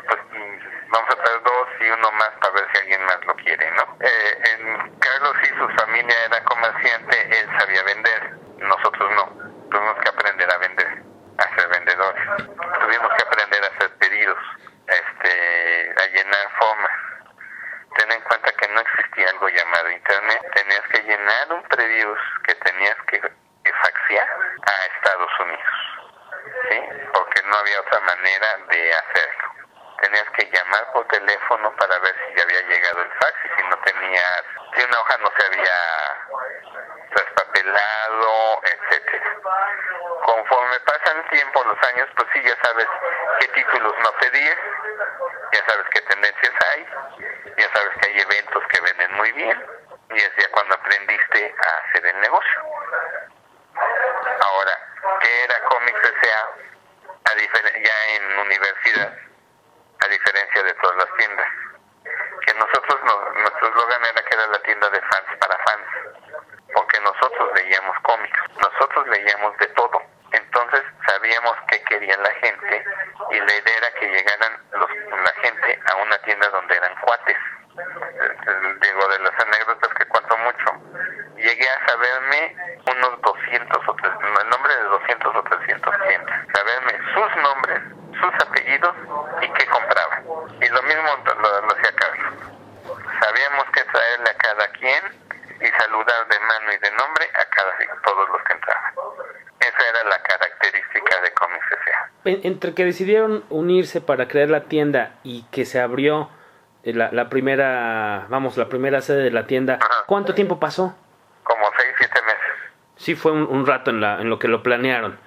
pues 0.08 0.20
mm, 0.32 0.90
vamos 0.90 1.10
a 1.10 1.24
traer 1.24 1.44
dos 1.44 1.68
y 1.80 1.90
uno 1.90 2.12
más 2.12 2.32
para 2.42 2.54
ver 2.54 2.68
si 2.72 2.78
alguien 2.80 3.06
más 3.06 3.26
lo 3.26 3.36
quiere, 3.36 3.72
¿no? 3.72 3.98
Eh, 4.02 4.42
en 4.44 5.00
Carlos 5.00 5.36
y 5.44 5.48
su 5.48 5.70
familia 5.80 6.16
era 6.26 6.44
comerciante, 6.44 7.40
él 7.40 7.50
sabía 7.60 7.84
vender, 7.84 8.32
nosotros 8.58 9.12
no. 9.16 9.26
Tuvimos 9.70 9.98
que 10.02 10.10
aprender 10.10 10.52
a 10.52 10.58
vender, 10.58 11.04
a 11.38 11.56
ser 11.56 11.68
vendedores. 11.70 12.24
Tuvimos 12.38 13.14
que 13.16 13.24
aprender 13.24 13.64
a 13.64 13.68
hacer 13.68 13.98
pedidos, 13.98 14.40
este, 14.88 15.96
a 15.98 16.06
llenar 16.08 16.50
formas. 16.60 16.92
Ten 17.96 18.12
en 18.12 18.22
cuenta 18.22 18.52
que 18.52 18.68
no 18.68 18.82
existía 18.82 19.30
algo 19.30 19.48
llamado 19.50 19.90
internet. 19.92 20.42
Tenías 20.56 20.88
que 20.90 21.02
llenar 21.04 21.54
un 21.54 21.64
previews 21.64 22.20
que 22.46 22.56
tenías 22.56 22.98
que 23.08 23.22
que 23.64 23.74
faxear 23.74 24.28
a 24.66 24.86
Estados 24.98 25.32
Unidos. 25.40 25.94
¿sí? 26.70 26.80
Porque 27.14 27.42
no 27.44 27.58
había 27.58 27.80
otra 27.80 28.00
manera 28.02 28.58
de 28.70 28.94
hacerlo. 28.94 29.54
Tenías 30.02 30.30
que 30.38 30.52
llamar 30.52 30.92
por 30.92 31.08
teléfono 31.08 31.74
para 31.78 31.98
ver 32.00 32.16
si 32.16 32.36
ya 32.36 32.44
había 32.44 32.62
llegado 32.62 33.02
el 33.04 33.12
fax 33.12 33.34
y 33.46 33.62
si 33.62 33.68
no 33.70 33.78
tenías, 33.80 34.44
si 34.76 34.84
una 34.84 35.00
hoja 35.00 35.18
no 35.20 35.32
se 35.38 35.46
había 35.46 35.78
traspapelado, 37.16 38.62
etcétera. 38.64 39.36
Conforme 40.26 40.80
pasa 40.82 41.12
el 41.16 41.30
tiempo, 41.30 41.64
los 41.64 41.90
años, 41.90 42.10
pues 42.18 42.28
sí, 42.34 42.44
ya 42.44 42.56
sabes 42.64 42.88
qué 43.40 43.48
títulos 44.34 44.58
no 44.58 44.58
pedir, 44.58 44.58
ya 45.54 45.66
sabes 45.68 45.86
qué 45.94 46.02
tendencias 46.02 46.54
hay, 46.74 46.86
ya 47.58 47.70
sabes 47.74 47.90
que 48.02 48.10
hay 48.10 48.20
eventos 48.20 48.64
que 48.70 48.82
venden 48.82 49.14
muy 49.14 49.32
bien, 49.34 49.66
y 50.10 50.18
es 50.18 50.32
ya 50.38 50.50
cuando 50.52 50.76
aprendiste 50.76 51.56
a 51.58 51.90
hacer 51.90 52.06
el 52.06 52.20
negocio. 52.22 52.62
Ahora, 54.42 54.72
¿qué 55.22 55.44
era 55.44 55.60
Comics 55.70 56.00
S.A.? 56.00 57.32
A 57.32 57.36
difer- 57.36 57.84
ya 57.84 58.16
en 58.16 58.40
universidad, 58.40 59.18
a 60.04 60.08
diferencia 60.08 60.64
de 60.64 60.74
todas 60.74 60.98
las 60.98 61.18
tiendas. 61.18 61.48
tienda 76.24 76.50
donde 76.50 76.76
eran 76.76 76.96
cuates. 77.02 77.38
Digo, 78.82 79.08
de 79.08 79.20
las 79.20 79.40
anécdotas 79.40 79.94
que 79.96 80.06
cuento 80.06 80.38
mucho, 80.38 81.36
llegué 81.36 81.70
a 81.70 81.88
saberme 81.88 82.56
unos 82.92 83.22
200 83.22 83.88
o 83.88 83.96
tres, 83.96 84.12
el 84.42 84.50
nombre 84.50 84.76
de 84.76 84.84
200 84.84 85.36
o 85.36 85.44
300 85.44 85.98
clientes, 85.98 86.36
saberme 86.54 87.00
sus 87.14 87.36
nombres, 87.42 87.82
sus 88.20 88.34
apellidos 88.48 88.96
y 89.42 89.50
qué 89.54 89.66
compraban. 89.68 90.24
Y 90.62 90.70
lo 90.70 90.82
mismo 90.84 91.18
lo, 91.26 91.62
lo 91.62 91.74
hacía 91.76 91.96
Carlos. 91.96 92.34
Sabíamos 93.22 93.66
que 93.74 93.84
traerle 93.86 94.30
a 94.30 94.38
cada 94.38 94.68
quien 94.74 95.04
y 95.62 95.68
saludar 95.80 96.28
de 96.28 96.40
mano 96.40 96.72
y 96.74 96.78
de 96.78 96.92
nombre 96.92 97.30
a 97.36 97.46
cada 97.46 97.74
todos 98.04 98.30
los 98.30 98.44
que 98.44 98.54
entraban. 98.54 98.94
Esa 99.60 99.90
era 99.90 100.04
la 100.06 100.22
característica 100.24 101.22
de 101.22 101.34
Comics 101.34 101.72
S.A. 101.72 102.10
Entre 102.26 102.74
que 102.74 102.86
decidieron 102.86 103.44
unirse 103.50 104.00
para 104.02 104.28
crear 104.28 104.50
la 104.50 104.64
tienda 104.64 105.16
y 105.24 105.44
que 105.52 105.66
se 105.66 105.80
abrió 105.82 106.30
la, 106.84 107.10
la 107.12 107.30
primera, 107.30 108.26
vamos, 108.30 108.58
la 108.58 108.70
primera 108.70 109.02
sede 109.02 109.24
de 109.24 109.32
la 109.32 109.46
tienda, 109.48 109.80
Ajá. 109.82 110.04
¿cuánto 110.06 110.34
tiempo 110.34 110.60
pasó? 110.60 110.96
Como 111.44 111.66
seis, 111.78 111.94
siete 111.98 112.22
meses. 112.22 112.40
Sí, 112.96 113.16
fue 113.16 113.32
un, 113.32 113.44
un 113.44 113.66
rato 113.66 113.90
en, 113.92 114.00
la, 114.00 114.22
en 114.22 114.30
lo 114.30 114.40
que 114.40 114.48
lo 114.48 114.64
planearon. 114.64 115.18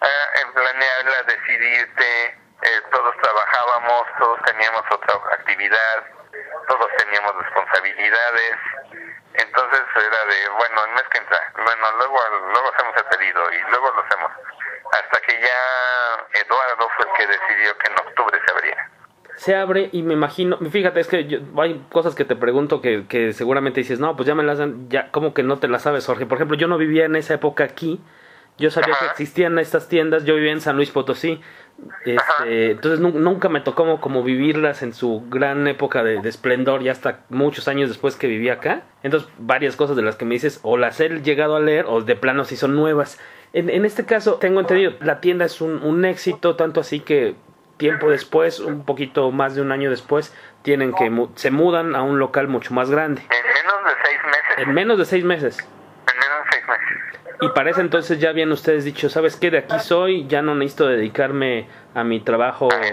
Ah, 0.00 0.40
en 0.42 0.52
planearla, 0.54 1.22
decidirte, 1.26 2.26
eh, 2.62 2.80
todos 2.92 3.14
trabajábamos, 3.20 4.02
todos 4.18 4.38
teníamos 4.46 4.82
otra 4.90 5.14
actividad, 5.32 6.04
todos 6.68 6.88
teníamos 6.96 7.34
responsabilidades. 7.36 8.56
Entonces 9.34 9.80
era 9.94 10.24
de, 10.32 10.48
bueno, 10.56 10.84
el 10.86 10.92
mes 10.94 11.04
que 11.10 11.18
entra, 11.18 11.52
bueno, 11.62 11.86
luego, 11.98 12.18
luego 12.52 12.72
hacemos 12.74 12.96
el 12.96 13.04
pedido 13.04 13.52
y 13.52 13.70
luego 13.70 13.92
lo 13.92 14.02
hacemos. 14.04 14.27
Hasta 14.98 15.20
que 15.26 15.32
ya 15.34 16.40
Eduardo 16.44 16.88
fue 16.96 17.06
el 17.06 17.12
que 17.16 17.26
decidió 17.26 17.76
que 17.78 17.86
en 17.92 17.98
octubre 18.08 18.38
se 18.44 18.52
abriera. 18.52 18.90
Se 19.36 19.54
abre 19.54 19.88
y 19.92 20.02
me 20.02 20.14
imagino, 20.14 20.58
fíjate, 20.58 20.98
es 20.98 21.06
que 21.06 21.26
yo, 21.26 21.38
hay 21.62 21.80
cosas 21.92 22.16
que 22.16 22.24
te 22.24 22.34
pregunto 22.34 22.80
que, 22.80 23.06
que 23.06 23.32
seguramente 23.32 23.80
dices, 23.80 24.00
no, 24.00 24.16
pues 24.16 24.26
ya 24.26 24.34
me 24.34 24.42
las 24.42 24.58
dan, 24.58 24.88
ya, 24.88 25.10
como 25.12 25.32
que 25.32 25.44
no 25.44 25.58
te 25.58 25.68
las 25.68 25.82
sabes, 25.82 26.04
Jorge. 26.06 26.26
Por 26.26 26.38
ejemplo, 26.38 26.56
yo 26.56 26.66
no 26.66 26.76
vivía 26.76 27.04
en 27.04 27.14
esa 27.14 27.34
época 27.34 27.62
aquí, 27.62 28.00
yo 28.58 28.72
sabía 28.72 28.94
Ajá. 28.94 29.04
que 29.04 29.10
existían 29.12 29.56
estas 29.60 29.88
tiendas, 29.88 30.24
yo 30.24 30.34
vivía 30.34 30.50
en 30.50 30.60
San 30.60 30.74
Luis 30.74 30.90
Potosí, 30.90 31.40
este, 32.04 32.72
entonces 32.72 32.98
nu- 32.98 33.16
nunca 33.20 33.48
me 33.48 33.60
tocó 33.60 33.84
como, 33.84 34.00
como 34.00 34.24
vivirlas 34.24 34.82
en 34.82 34.92
su 34.92 35.22
gran 35.28 35.68
época 35.68 36.02
de, 36.02 36.20
de 36.20 36.28
esplendor, 36.28 36.82
ya 36.82 36.90
hasta 36.90 37.20
muchos 37.28 37.68
años 37.68 37.88
después 37.88 38.16
que 38.16 38.26
viví 38.26 38.48
acá. 38.48 38.82
Entonces, 39.04 39.28
varias 39.38 39.76
cosas 39.76 39.94
de 39.94 40.02
las 40.02 40.16
que 40.16 40.24
me 40.24 40.34
dices, 40.34 40.58
o 40.64 40.76
las 40.76 40.98
he 40.98 41.08
llegado 41.20 41.54
a 41.54 41.60
leer, 41.60 41.84
o 41.86 42.00
de 42.00 42.16
plano 42.16 42.44
si 42.44 42.56
son 42.56 42.74
nuevas. 42.74 43.20
En, 43.52 43.70
en 43.70 43.84
este 43.84 44.04
caso, 44.04 44.34
tengo 44.34 44.60
entendido, 44.60 44.92
la 45.00 45.20
tienda 45.20 45.44
es 45.46 45.60
un, 45.60 45.82
un 45.82 46.04
éxito, 46.04 46.56
tanto 46.56 46.80
así 46.80 47.00
que 47.00 47.34
tiempo 47.78 48.10
después, 48.10 48.60
un 48.60 48.84
poquito 48.84 49.30
más 49.30 49.54
de 49.54 49.62
un 49.62 49.72
año 49.72 49.88
después, 49.90 50.34
tienen 50.62 50.92
que 50.92 51.08
mu- 51.10 51.28
se 51.36 51.50
mudan 51.50 51.94
a 51.94 52.02
un 52.02 52.18
local 52.18 52.48
mucho 52.48 52.74
más 52.74 52.90
grande. 52.90 53.22
En 53.22 53.44
menos 53.54 53.84
de 53.84 53.90
seis 54.04 54.18
meses. 54.24 54.58
En 54.68 54.74
menos 54.74 54.98
de 54.98 55.04
seis 55.04 55.24
meses. 55.24 55.58
En 56.12 56.18
menos 56.18 56.44
de 56.44 56.50
seis 56.52 56.64
meses. 56.68 57.38
Y 57.40 57.48
para 57.50 57.70
ese 57.70 57.80
entonces 57.80 58.18
ya 58.18 58.30
habían 58.30 58.50
ustedes 58.50 58.84
dicho, 58.84 59.08
¿sabes 59.08 59.36
qué? 59.36 59.50
De 59.52 59.58
aquí 59.58 59.78
soy, 59.78 60.26
ya 60.26 60.42
no 60.42 60.54
necesito 60.56 60.88
dedicarme 60.88 61.68
a 61.94 62.02
mi 62.04 62.20
trabajo 62.20 62.68
Sí. 62.70 62.92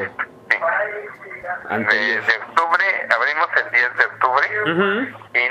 De, 1.67 1.77
de 1.77 2.37
octubre, 2.47 2.85
abrimos 3.09 3.47
el 3.65 3.71
10 3.71 3.97
de 3.97 4.05
octubre 4.05 4.71
Ujú. 4.71 5.17
y 5.33 5.44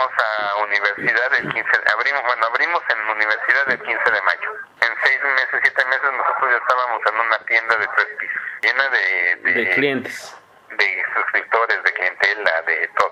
nos 0.00 0.10
cambiamos 0.10 0.12
a 0.18 0.56
universidad 0.64 1.34
el 1.34 1.52
15, 1.52 1.70
abrimos, 1.94 2.22
bueno, 2.24 2.46
abrimos 2.46 2.82
en 2.88 3.10
universidad 3.10 3.70
el 3.70 3.78
15 3.78 4.10
de 4.10 4.22
mayo. 4.22 4.50
En 4.80 4.94
seis 5.04 5.20
meses, 5.22 5.60
siete 5.62 5.84
meses 5.86 6.10
nosotros 6.16 6.50
ya 6.50 6.56
estábamos 6.56 7.00
en 7.06 7.20
una 7.20 7.38
tienda 7.46 7.76
de 7.76 7.86
tres 7.96 8.08
pisos, 8.18 8.42
llena 8.62 8.88
de, 8.88 9.36
De 9.52 9.70
clientes. 9.74 10.36
de 10.70 11.02
suscriptores, 11.14 11.82
de 11.82 11.92
clientela, 11.92 12.62
de 12.62 12.88
todo. 12.98 13.10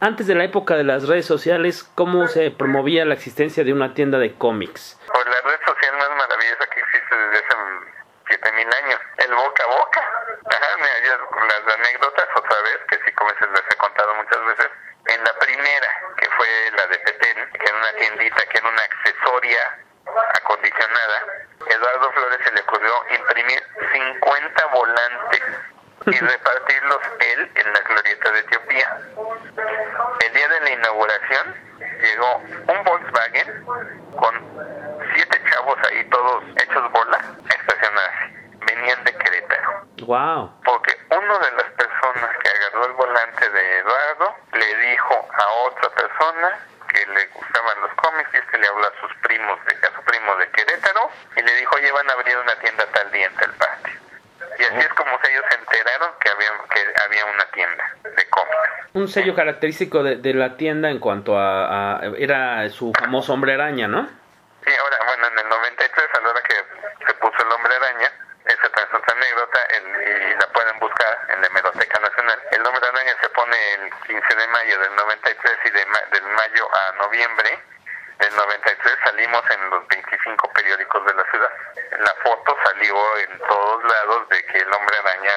Antes 0.00 0.26
de 0.26 0.34
la 0.34 0.44
época 0.44 0.76
de 0.76 0.84
las 0.84 1.06
redes 1.08 1.26
sociales, 1.26 1.84
¿cómo 1.94 2.26
se 2.28 2.50
promovía 2.50 3.04
la 3.04 3.14
existencia 3.14 3.64
de 3.64 3.72
una 3.72 3.92
tienda 3.94 4.18
de 4.18 4.34
cómics? 4.36 4.98
Por 5.12 5.26
la 5.26 5.40
red 5.42 5.60
social 5.66 5.96
más 5.98 6.10
maravillosa 6.16 6.66
que 6.72 6.80
existe 6.80 7.16
desde 7.16 7.44
hace 7.44 7.56
7000 8.30 8.66
años, 8.84 9.00
el 9.18 9.34
boca 9.34 9.62
a 9.64 9.66
boca. 9.76 10.00
Ajá, 10.50 10.76
mira, 10.76 10.94
ya 11.04 11.18
las 11.18 11.74
anécdotas 11.76 12.28
otra 12.34 12.62
vez, 12.62 12.78
que 12.88 12.96
sí 13.04 13.12
como 13.12 13.30
se 13.30 13.46
les 13.46 13.62
he 13.70 13.76
contado 13.76 14.14
muchas 14.14 14.44
veces. 14.46 14.68
En 15.06 15.24
la 15.24 15.32
primera, 15.38 15.88
que 16.16 16.28
fue 16.30 16.46
la 16.76 16.86
de 16.86 16.98
Petén, 17.00 17.50
que 17.52 17.64
era 17.66 17.76
una 17.76 17.92
tiendita, 17.96 18.46
que 18.46 18.58
era 18.58 18.68
una 18.68 18.82
accesoria 19.40 19.78
acondicionada, 20.34 21.18
Eduardo 21.66 22.12
Flores 22.12 22.38
se 22.44 22.52
le 22.52 22.60
ocurrió 22.60 22.92
imprimir 23.10 23.62
50 23.92 24.66
volantes 24.66 25.42
y 26.06 26.18
repartirlos 26.18 26.98
él 27.20 27.50
en 27.54 27.72
la 27.72 27.80
glorieta 27.80 28.30
de 28.32 28.40
Etiopía. 28.40 28.98
El 30.20 30.32
día 30.34 30.48
de 30.48 30.60
la 30.60 30.70
inauguración 30.70 31.54
llegó 32.00 32.36
un 32.36 32.84
Volkswagen 32.84 33.64
con 34.16 34.34
siete 35.14 35.42
chavos 35.50 35.78
ahí 35.90 36.04
todos 36.10 36.44
hechos 36.56 36.92
bola 36.92 37.18
a 37.18 37.54
estacionarse. 37.54 38.40
Venían 38.66 39.04
de 39.04 39.16
Querétaro. 39.16 39.86
¡Wow! 40.02 40.60
Porque 40.64 40.96
uno 41.10 41.38
de 41.38 41.50
las 41.52 41.70
personas 41.72 42.36
que 42.42 42.48
agarró 42.48 42.86
el 42.86 42.92
volante 42.92 43.50
de 43.50 43.78
Eduardo 43.78 44.36
le 44.52 44.76
dijo 44.76 45.28
a 45.32 45.46
otra 45.68 45.90
persona 45.90 46.58
que 46.92 47.06
le 47.06 47.26
gustaban 47.28 47.80
los 47.80 47.92
cómics 47.94 48.30
y 48.32 48.36
este 48.36 48.58
le 48.58 48.66
habló 48.66 48.86
a 48.86 49.00
sus 49.00 49.14
primos, 49.22 49.29
de, 49.66 49.86
a 49.86 49.94
su 49.94 50.02
primo 50.04 50.36
de 50.36 50.50
Querétaro 50.50 51.10
y 51.36 51.42
le 51.42 51.54
dijo, 51.54 51.76
oye, 51.76 51.90
van 51.92 52.08
a 52.10 52.12
abrir 52.14 52.36
una 52.38 52.54
tienda 52.60 52.84
tal 52.92 53.10
día 53.12 53.26
en 53.26 53.34
tal 53.36 53.50
parte. 53.54 53.98
Y 54.58 54.62
así 54.64 54.78
es 54.78 54.88
como 54.94 55.18
ellos 55.28 55.44
se 55.48 55.56
enteraron 55.56 56.10
que 56.20 56.28
había, 56.30 56.50
que 56.74 56.84
había 57.04 57.24
una 57.26 57.44
tienda 57.52 57.84
de 58.02 58.28
cómics. 58.28 58.56
Un 58.92 59.08
sello 59.08 59.34
característico 59.34 60.02
de, 60.02 60.16
de 60.16 60.34
la 60.34 60.56
tienda 60.56 60.90
en 60.90 60.98
cuanto 60.98 61.38
a, 61.38 61.96
a- 61.98 62.00
Era 62.18 62.68
su 62.70 62.92
famoso 62.98 63.32
hombre 63.32 63.54
araña, 63.54 63.86
¿no? 63.88 64.08
Sí, 64.64 64.70
ahora, 64.78 64.96
bueno, 65.06 65.26
en 65.28 65.38
el 65.38 65.48
93, 65.48 66.06
a 66.14 66.20
la 66.20 66.28
hora 66.30 66.42
que 66.42 66.54
se 67.06 67.14
puso 67.14 67.36
el 67.42 67.52
hombre 67.52 67.74
araña, 67.76 68.12
esa 68.44 68.68
también 68.68 68.88
es 68.92 68.98
otra 68.98 69.14
anécdota, 69.16 69.58
el- 69.76 70.32
y 70.32 70.34
la 70.34 70.46
pueden 70.52 70.78
buscar 70.80 71.18
en 71.28 71.40
la 71.40 71.46
Hemeroteca 71.46 71.98
Nacional. 72.00 72.38
El 72.50 72.66
hombre 72.66 72.86
araña 72.86 73.14
se 73.22 73.28
pone 73.30 73.56
el 73.74 73.90
15 74.06 74.34
de 74.34 74.46
mayo 74.48 74.78
del 74.80 74.96
93 74.96 75.52
y 75.64 75.70
de 75.70 75.86
ma- 75.86 76.04
del 76.12 76.24
mayo 76.34 76.68
a 76.74 76.92
noviembre 76.98 77.58
del 78.18 78.36
93 78.36 78.94
salimos 79.04 79.42
en 79.50 79.70
los 79.70 79.88
25 79.88 80.52
periódicos 80.52 81.06
de 81.06 81.14
la 81.14 81.24
ciudad. 81.30 81.50
La 82.00 82.14
foto 82.22 82.54
salió 82.64 82.94
en 83.18 83.38
todos 83.38 83.84
lados 83.84 84.28
de 84.28 84.44
que 84.44 84.58
el 84.58 84.72
hombre 84.74 84.96
araña 84.98 85.32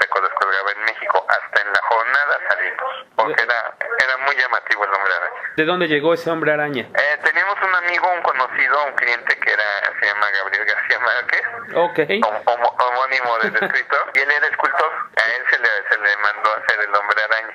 se 0.00 0.20
descolgaba 0.20 0.72
en 0.72 0.84
México. 0.84 1.24
Hasta 1.28 1.60
en 1.62 1.72
la 1.72 1.80
jornada 1.82 2.38
salimos, 2.48 3.06
porque 3.16 3.42
era, 3.42 3.74
era 4.04 4.16
muy 4.26 4.34
llamativo 4.36 4.84
el 4.84 4.92
hombre 4.94 5.12
araña. 5.14 5.43
¿De 5.56 5.64
dónde 5.64 5.86
llegó 5.86 6.14
ese 6.14 6.30
hombre 6.30 6.52
araña? 6.52 6.82
Eh, 6.82 7.18
teníamos 7.22 7.54
un 7.62 7.74
amigo, 7.74 8.10
un 8.12 8.22
conocido, 8.22 8.84
un 8.86 8.92
cliente 8.94 9.38
que 9.38 9.52
era 9.52 9.64
se 10.00 10.06
llama 10.06 10.26
Gabriel 10.30 10.64
García 10.64 10.98
Márquez, 10.98 11.42
Ok. 11.74 11.98
hom- 12.26 12.42
homo- 12.46 12.76
homónimo 12.78 13.38
del 13.38 13.54
escritor, 13.62 14.10
y 14.14 14.18
él 14.18 14.30
era 14.36 14.46
escultor. 14.48 14.90
A 15.16 15.28
él 15.36 15.42
se 15.50 15.58
le, 15.60 15.68
se 15.88 15.98
le 15.98 16.16
mandó 16.18 16.50
a 16.50 16.58
hacer 16.58 16.80
el 16.80 16.94
hombre 16.94 17.22
araña. 17.22 17.54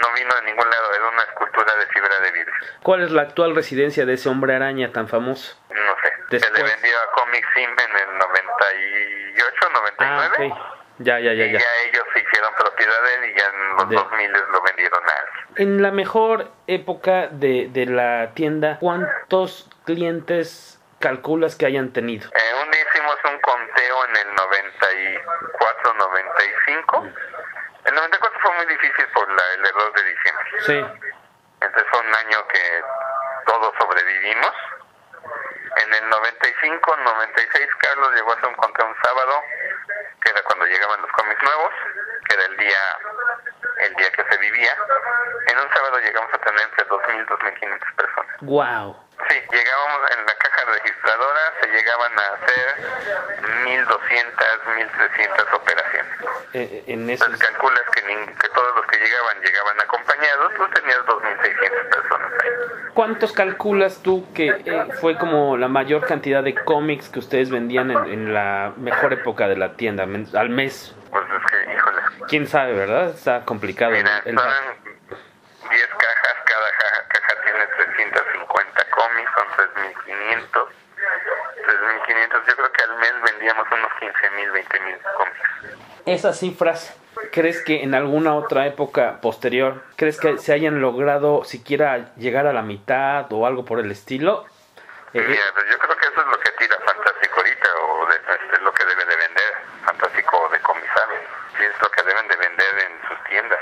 No 0.00 0.12
vino 0.14 0.34
de 0.34 0.42
ningún 0.42 0.68
lado, 0.70 0.94
era 0.94 1.08
una 1.08 1.22
escultura 1.24 1.74
de 1.76 1.86
fibra 1.88 2.18
de 2.20 2.30
vidrio. 2.32 2.54
¿Cuál 2.82 3.02
es 3.02 3.10
la 3.10 3.22
actual 3.22 3.54
residencia 3.54 4.06
de 4.06 4.14
ese 4.14 4.28
hombre 4.30 4.54
araña 4.56 4.90
tan 4.92 5.06
famoso? 5.06 5.56
No 5.68 5.96
sé. 6.02 6.12
Se 6.30 6.36
Después. 6.38 6.62
le 6.62 6.62
vendió 6.74 6.96
a 6.98 7.12
Comic 7.12 7.44
Sim 7.54 7.70
en 7.70 7.96
el 8.08 8.18
98, 8.18 9.68
99. 9.70 10.00
Ah, 10.00 10.28
ok. 10.56 10.72
Ya, 10.98 11.18
ya, 11.18 11.32
ya, 11.32 11.44
Y 11.44 11.52
ya. 11.52 11.58
ya 11.58 11.66
ellos 11.88 12.04
se 12.14 12.20
hicieron 12.20 12.54
propiedad 12.54 13.02
de 13.02 13.14
él 13.14 13.24
y 13.30 13.38
ya 13.38 13.46
en 13.46 13.76
los 13.76 13.88
De- 13.88 13.96
2000 13.96 14.32
lo 14.32 14.62
vendieron 14.62 15.02
a 15.08 15.12
alguien. 15.12 15.41
En 15.56 15.82
la 15.82 15.90
mejor 15.90 16.50
época 16.66 17.28
de, 17.28 17.68
de 17.70 17.86
la 17.86 18.30
tienda, 18.34 18.78
¿cuántos 18.80 19.68
clientes 19.84 20.80
calculas 20.98 21.56
que 21.56 21.66
hayan 21.66 21.92
tenido? 21.92 22.28
Eh, 22.28 22.62
un 22.64 22.70
día 22.70 22.80
hicimos 22.90 23.16
un 23.24 23.40
conteo 23.40 24.04
en 24.06 24.16
el 24.16 24.34
94, 24.34 25.94
95. 25.94 27.08
El 27.84 27.94
94 27.94 28.40
fue 28.40 28.56
muy 28.56 28.66
difícil 28.66 29.04
por 29.12 29.28
la, 29.28 29.42
el 29.58 29.66
error 29.66 29.92
de 29.94 30.02
diciembre. 30.04 30.44
Sí. 30.60 31.02
Entonces 31.60 31.84
fue 31.90 32.00
un 32.00 32.14
año 32.14 32.38
que 32.48 32.82
todos 33.46 33.74
sobrevivimos. 33.78 34.52
En 35.76 35.94
el 35.94 36.08
95, 36.08 36.96
96, 36.96 37.68
Carlos 37.78 38.12
llegó 38.14 38.32
a 38.32 38.48
un 38.48 38.54
conteo 38.54 38.86
un 38.86 38.96
sábado, 39.02 39.42
que 40.22 40.30
era 40.30 40.42
cuando 40.42 40.66
llegaban 40.66 41.00
los 41.00 41.10
cómics 41.12 41.42
nuevos, 41.42 41.72
que 42.28 42.34
era 42.34 42.44
el 42.46 42.56
día 42.56 42.78
el 43.78 43.94
día 43.94 44.10
que 44.12 44.24
se 44.24 44.38
vivía. 44.38 44.76
En 45.48 45.58
un 45.58 45.68
sábado 45.74 45.98
llegamos 45.98 46.32
a 46.32 46.38
tener 46.38 46.62
entre 46.62 46.86
2.000 46.86 47.22
y 47.22 47.26
2.500 47.26 47.96
personas. 47.96 48.36
¡Wow! 48.42 48.96
Sí, 49.28 49.36
llegábamos 49.50 50.10
en 50.10 50.26
la 50.26 50.34
caja 50.34 50.64
registradora, 50.72 51.40
se 51.60 51.68
llegaban 51.68 52.12
a 52.18 52.26
hacer 52.34 52.66
1.200, 53.64 53.88
1.300 54.66 55.54
operaciones. 55.54 56.12
Eh, 56.54 56.84
en 56.86 57.08
esos... 57.08 57.26
Entonces 57.26 57.48
calculas 57.48 57.82
que, 57.94 58.02
que 58.02 58.48
todos 58.48 58.76
los 58.76 58.86
que 58.86 58.98
llegaban 58.98 59.40
llegaban 59.40 59.80
acompañados, 59.80 60.54
tú 60.54 60.68
tenías 60.74 60.98
2.600 61.06 61.88
personas 61.88 62.32
ahí. 62.42 62.50
¿Cuántos 62.94 63.32
calculas 63.32 64.02
tú 64.02 64.26
que 64.34 64.48
eh, 64.48 64.86
fue 65.00 65.16
como 65.16 65.56
la 65.56 65.68
mayor 65.68 66.06
cantidad 66.06 66.42
de 66.42 66.54
cómics 66.54 67.08
que 67.08 67.20
ustedes 67.20 67.50
vendían 67.50 67.90
en, 67.90 68.04
en 68.06 68.34
la 68.34 68.72
mejor 68.76 69.12
época 69.14 69.48
de 69.48 69.56
la 69.56 69.74
tienda 69.76 70.04
al 70.04 70.48
mes? 70.50 70.94
Pues 71.10 71.24
es 71.24 71.50
que, 71.50 71.74
híjole, 71.74 72.02
quién 72.28 72.46
sabe, 72.46 72.74
¿verdad? 72.74 73.10
Está 73.10 73.44
complicado. 73.44 73.92
Mira, 73.92 74.22
el, 74.24 74.36
son 74.36 74.48
10 75.70 75.88
cajas, 75.88 76.36
cada 76.44 76.70
caja, 76.78 77.08
caja 77.08 77.42
tiene 77.44 77.66
350 77.66 78.90
cómics, 78.90 79.30
son 79.36 79.46
3.500. 79.48 80.68
3.500, 81.64 82.46
yo 82.46 82.56
creo 82.56 82.72
que 82.72 82.82
vendíamos 83.42 83.66
unos 83.72 83.90
15.000, 84.00 84.52
20.000 84.52 84.98
cómics. 85.16 85.78
Esas 86.06 86.38
cifras, 86.38 86.96
¿crees 87.32 87.60
que 87.64 87.82
en 87.82 87.94
alguna 87.94 88.36
otra 88.36 88.66
época 88.66 89.20
posterior, 89.20 89.82
crees 89.96 90.20
que 90.20 90.38
se 90.38 90.52
hayan 90.52 90.80
logrado 90.80 91.42
siquiera 91.42 92.14
llegar 92.14 92.46
a 92.46 92.52
la 92.52 92.62
mitad 92.62 93.32
o 93.32 93.44
algo 93.44 93.64
por 93.64 93.80
el 93.80 93.90
estilo? 93.90 94.44
Eh, 95.12 95.24
Mira, 95.26 95.42
pues 95.54 95.66
yo 95.70 95.78
creo 95.78 95.96
que 95.96 96.06
eso 96.06 96.20
es 96.20 96.26
lo 96.26 96.38
que 96.38 96.50
tira 96.52 96.76
Fantástico 96.86 97.34
ahorita, 97.36 97.68
o 97.82 98.06
de, 98.06 98.14
este, 98.14 98.54
es 98.54 98.62
lo 98.62 98.72
que 98.72 98.84
debe 98.84 99.04
de 99.04 99.16
vender 99.16 99.52
Fantástico 99.86 100.48
de 100.52 100.60
comisario. 100.60 101.18
Sí, 101.58 101.64
es 101.64 101.82
lo 101.82 101.90
que 101.90 102.02
deben 102.04 102.28
de 102.28 102.36
vender 102.36 102.78
en 102.78 103.08
sus 103.08 103.24
tiendas. 103.28 103.60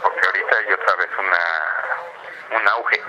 Porque 0.00 0.26
ahorita 0.26 0.56
hay 0.58 0.72
otra 0.72 0.94
vez 0.94 1.08
una, 1.18 2.60
un 2.60 2.68
auge. 2.68 3.02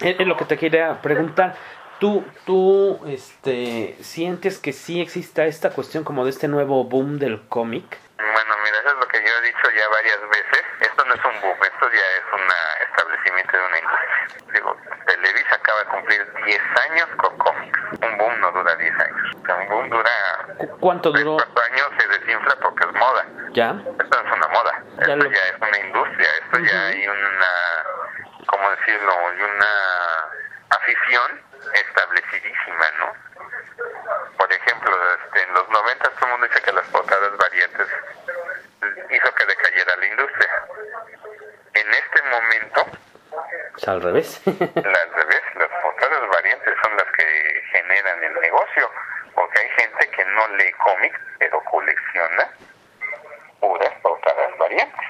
Es 0.00 0.26
lo 0.26 0.36
que 0.36 0.44
te 0.44 0.58
quería 0.58 1.00
preguntar. 1.00 1.54
¿Tú, 2.00 2.24
tú 2.46 2.98
este, 3.06 3.94
sientes 4.00 4.58
que 4.58 4.72
sí 4.72 5.02
exista 5.02 5.44
esta 5.44 5.68
cuestión 5.68 6.02
como 6.02 6.24
de 6.24 6.30
este 6.30 6.48
nuevo 6.48 6.82
boom 6.84 7.18
del 7.18 7.46
cómic? 7.46 7.84
Bueno, 8.16 8.54
mira, 8.64 8.78
eso 8.78 8.88
es 8.88 8.96
lo 8.96 9.06
que 9.06 9.18
yo 9.18 9.28
he 9.28 9.46
dicho 9.46 9.70
ya 9.76 9.86
varias 9.90 10.20
veces. 10.30 10.64
Esto 10.80 11.04
no 11.04 11.12
es 11.12 11.20
un 11.22 11.40
boom, 11.42 11.58
esto 11.60 11.90
ya 11.92 12.06
es 12.16 12.24
un 12.32 12.40
establecimiento 12.88 13.52
de 13.52 13.66
una 13.66 13.78
industria. 13.78 14.52
Digo, 14.54 14.76
Televisa 15.04 15.54
acaba 15.56 15.78
de 15.80 15.86
cumplir 15.90 16.32
10 16.46 16.62
años 16.88 17.08
con 17.18 17.36
cómics. 17.36 17.78
Un 18.00 18.16
boom 18.16 18.40
no 18.40 18.50
dura 18.52 18.76
10 18.76 18.92
años. 18.94 19.36
O 19.36 19.44
sea, 19.44 19.56
un 19.56 19.68
boom 19.68 19.90
dura... 19.90 20.10
¿Cuánto 20.80 21.12
duró? 21.12 21.36
4 21.36 21.64
años 21.70 21.88
se 21.98 22.08
desinfla 22.08 22.56
porque 22.62 22.86
es 22.88 22.92
moda. 22.94 23.26
¿Ya? 23.52 23.76
Esto 23.76 24.22
no 24.22 24.30
es 24.30 24.36
una 24.38 24.48
moda. 24.48 24.84
Ya 24.96 25.12
esto 25.12 25.16
lo... 25.16 25.30
ya 25.30 25.46
es 25.52 25.56
una 25.60 25.78
industria. 25.86 26.28
Esto 26.44 26.56
uh 26.56 26.60
-huh. 26.60 26.70
ya 26.72 26.86
hay 26.86 27.06
una... 27.06 27.52
¿Cómo 28.46 28.70
decirlo? 28.70 29.12
Hay 29.12 29.42
una 29.42 29.70
afición 30.70 31.49
establecidísima, 31.74 32.90
¿no? 32.98 33.12
Por 34.36 34.52
ejemplo, 34.52 34.96
este, 35.14 35.42
en 35.42 35.54
los 35.54 35.68
90 35.68 36.10
todo 36.10 36.24
el 36.26 36.30
mundo 36.32 36.46
dice 36.46 36.62
que 36.62 36.72
las 36.72 36.86
portadas 36.88 37.36
variantes 37.36 37.88
hizo 39.10 39.34
que 39.34 39.46
decayera 39.46 39.96
la 39.96 40.06
industria. 40.06 40.50
En 41.74 41.90
este 41.90 42.22
momento... 42.22 42.86
Es 43.76 43.88
al 43.88 44.02
revés. 44.02 44.40
al 44.46 45.12
revés, 45.12 45.42
las 45.54 45.82
portadas 45.82 46.28
variantes 46.28 46.74
son 46.82 46.96
las 46.96 47.06
que 47.12 47.62
generan 47.72 48.24
el 48.24 48.34
negocio, 48.40 48.90
porque 49.34 49.60
hay 49.60 49.68
gente 49.70 50.10
que 50.10 50.24
no 50.24 50.48
lee 50.56 50.72
cómics, 50.72 51.20
pero 51.38 51.62
colecciona 51.64 52.50
puras 53.60 53.92
portadas 54.02 54.58
variantes. 54.58 55.06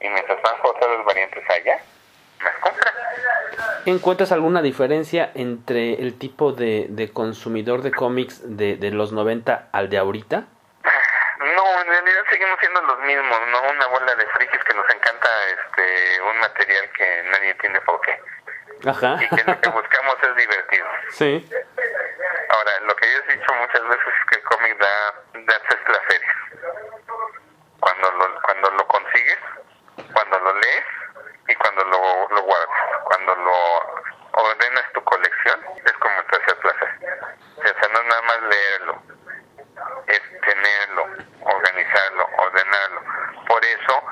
Y 0.00 0.08
mientras 0.08 0.42
más 0.42 0.54
portadas 0.62 1.04
variantes 1.04 1.44
haya, 1.50 1.80
más 2.42 2.54
compra. 2.60 2.92
¿Encuentras 3.86 4.32
alguna 4.32 4.60
diferencia 4.62 5.30
entre 5.34 5.94
el 5.94 6.18
tipo 6.18 6.52
de, 6.52 6.86
de 6.90 7.12
consumidor 7.12 7.82
de 7.82 7.90
cómics 7.90 8.40
de, 8.44 8.76
de, 8.76 8.90
los 8.90 9.12
90 9.12 9.68
al 9.72 9.88
de 9.88 9.98
ahorita? 9.98 10.44
No, 11.56 11.80
en 11.80 11.86
realidad 11.86 12.20
seguimos 12.28 12.58
siendo 12.60 12.82
los 12.82 12.98
mismos, 13.00 13.38
¿no? 13.50 13.62
Una 13.70 13.86
bola 13.86 14.14
de 14.14 14.26
frikis 14.26 14.62
que 14.64 14.74
nos 14.74 14.84
encanta 14.94 15.28
este 15.48 16.20
un 16.22 16.38
material 16.38 16.90
que 16.96 17.22
nadie 17.30 17.50
entiende 17.50 17.80
por 17.82 18.00
qué. 18.02 18.20
Ajá. 18.86 19.16
Y 19.22 19.28
que 19.36 19.44
lo 19.44 19.60
que 19.60 19.68
buscamos 19.70 20.16
es 20.22 20.36
divertirnos. 20.36 20.94
Sí. 21.12 21.48
Ahora, 22.50 22.80
lo 22.80 22.96
que 22.96 23.06
yo 23.10 23.18
he 23.18 23.36
dicho 23.36 23.54
muchas 23.54 23.82
veces 23.88 24.06
es 24.06 24.30
que 24.30 24.38
el 24.38 24.44
cómic 24.44 24.78
da, 24.78 25.14
da 25.34 25.60
la 25.88 26.00
feria. 26.08 26.36
Cuando 27.80 28.10
lo, 28.12 28.42
cuando 28.42 28.70
lo 28.70 28.86
consigues, 28.86 29.38
cuando 30.12 30.38
lo 30.40 30.52
lees, 30.54 30.84
y 31.48 31.54
cuando 31.54 31.84
lo, 31.84 32.28
lo 32.28 32.42
guardas, 32.42 33.02
cuando 33.04 33.34
lo 33.36 33.56
ordenas 34.32 34.84
tu 34.92 35.02
colección, 35.02 35.60
es 35.84 35.92
como 35.92 36.22
te 36.24 36.36
hace 36.36 36.54
placer. 36.56 36.88
O 37.56 37.62
sea, 37.62 37.88
no 37.92 38.00
es 38.00 38.06
nada 38.06 38.22
más 38.22 38.42
leerlo, 38.42 39.02
es 40.06 40.22
tenerlo, 40.42 41.06
organizarlo, 41.40 42.28
ordenarlo. 42.36 43.02
Por 43.46 43.64
eso 43.64 44.02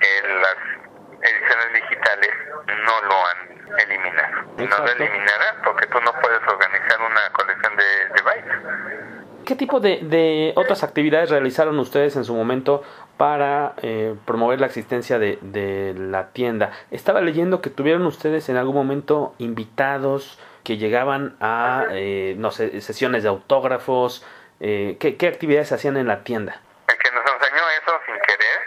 eh, 0.00 0.22
las 0.40 1.30
ediciones 1.30 1.72
digitales 1.72 2.30
no 2.66 3.00
lo 3.02 3.26
han 3.26 3.80
eliminado. 3.80 4.40
Exacto. 4.58 4.76
No 4.76 4.84
lo 4.84 4.92
eliminarán 4.92 5.62
porque 5.64 5.86
tú 5.86 6.00
no 6.02 6.12
puedes 6.20 6.46
organizar 6.46 7.00
una 7.00 7.30
colección 7.32 7.76
de, 7.76 8.08
de 8.08 8.22
bytes. 8.22 9.46
¿Qué 9.46 9.56
tipo 9.56 9.71
de, 9.82 9.98
de 10.02 10.52
otras 10.56 10.82
actividades 10.82 11.30
realizaron 11.30 11.78
ustedes 11.78 12.16
en 12.16 12.24
su 12.24 12.34
momento 12.34 12.82
para 13.16 13.74
eh, 13.82 14.14
promover 14.24 14.60
la 14.60 14.66
existencia 14.66 15.18
de, 15.18 15.38
de, 15.42 15.94
la 15.94 16.32
tienda. 16.32 16.72
Estaba 16.90 17.20
leyendo 17.20 17.60
que 17.60 17.70
tuvieron 17.70 18.06
ustedes 18.06 18.48
en 18.48 18.56
algún 18.56 18.74
momento 18.74 19.34
invitados 19.38 20.38
que 20.64 20.76
llegaban 20.76 21.36
a, 21.40 21.86
eh, 21.90 22.34
no 22.38 22.50
sé, 22.50 22.80
sesiones 22.80 23.22
de 23.22 23.28
autógrafos. 23.28 24.24
Eh, 24.60 24.96
¿qué, 25.00 25.16
¿Qué 25.16 25.28
actividades 25.28 25.72
hacían 25.72 25.96
en 25.96 26.06
la 26.06 26.24
tienda? 26.24 26.60
El 26.88 26.96
que 26.96 27.10
nos 27.10 27.24
enseñó 27.26 27.62
eso 27.82 27.92
sin 28.06 28.14
querer 28.20 28.58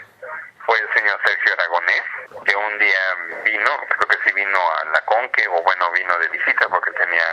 fue 0.65 0.78
el 0.80 0.88
señor 0.93 1.19
Sergio 1.23 1.54
Aragonés, 1.54 2.04
que 2.43 2.56
un 2.56 2.80
día 2.80 3.01
vino, 3.45 3.69
creo 3.88 4.08
que 4.08 4.17
sí 4.25 4.34
vino 4.36 4.60
a 4.82 4.86
la 4.89 5.01
Conque, 5.06 5.47
o 5.47 5.62
bueno, 5.63 5.91
vino 5.91 6.17
de 6.19 6.28
visita 6.30 6.67
porque 6.69 6.91
tenía 6.91 7.25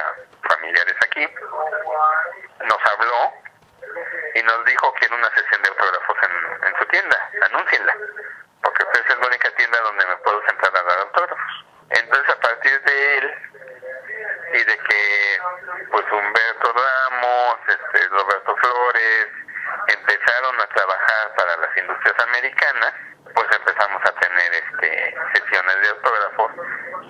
familiares 0.42 0.96
aquí. 1.02 1.26
Nos 2.60 2.78
habló 2.92 3.32
y 4.34 4.42
nos 4.42 4.64
dijo 4.64 4.92
que 4.94 5.06
era 5.06 5.16
una 5.16 5.30
sesión 5.34 5.62
de 5.62 5.68
autógrafos 5.68 6.16
en, 6.22 6.68
en 6.68 6.78
su 6.78 6.86
tienda, 7.66 7.92
anúncienla, 7.92 7.96
porque 8.62 8.82
esta 8.82 9.12
es 9.12 9.18
la 9.18 9.26
única 9.26 9.50
tienda 9.56 9.80
donde 9.80 10.06
me 10.06 10.16
puedo 10.18 10.42
sentar 10.46 10.76
a 10.76 10.82
dar 10.82 10.98
autógrafos. 11.00 11.64
Entonces 11.90 12.28
a 12.34 12.40
partir 12.40 12.82
de 12.82 13.18
él 13.18 13.34
y 14.54 14.64
de 14.64 14.78
que 14.78 15.38
pues 15.90 16.04
Humberto 16.10 16.72
Ramos, 16.72 17.56
este, 17.68 18.08
Roberto 18.08 18.56
Flores 18.56 19.28
empezaron 19.88 20.60
a 20.60 20.66
trabajar 20.68 21.34
para 21.36 21.56
las 21.56 21.76
industrias 21.76 22.18
americanas, 22.20 22.94
pues 23.34 23.46
empezamos 23.52 24.02
a 24.04 24.12
tener 24.12 24.54
este 24.54 25.14
sesiones 25.34 25.80
de 25.80 25.88
autógrafos 25.88 26.52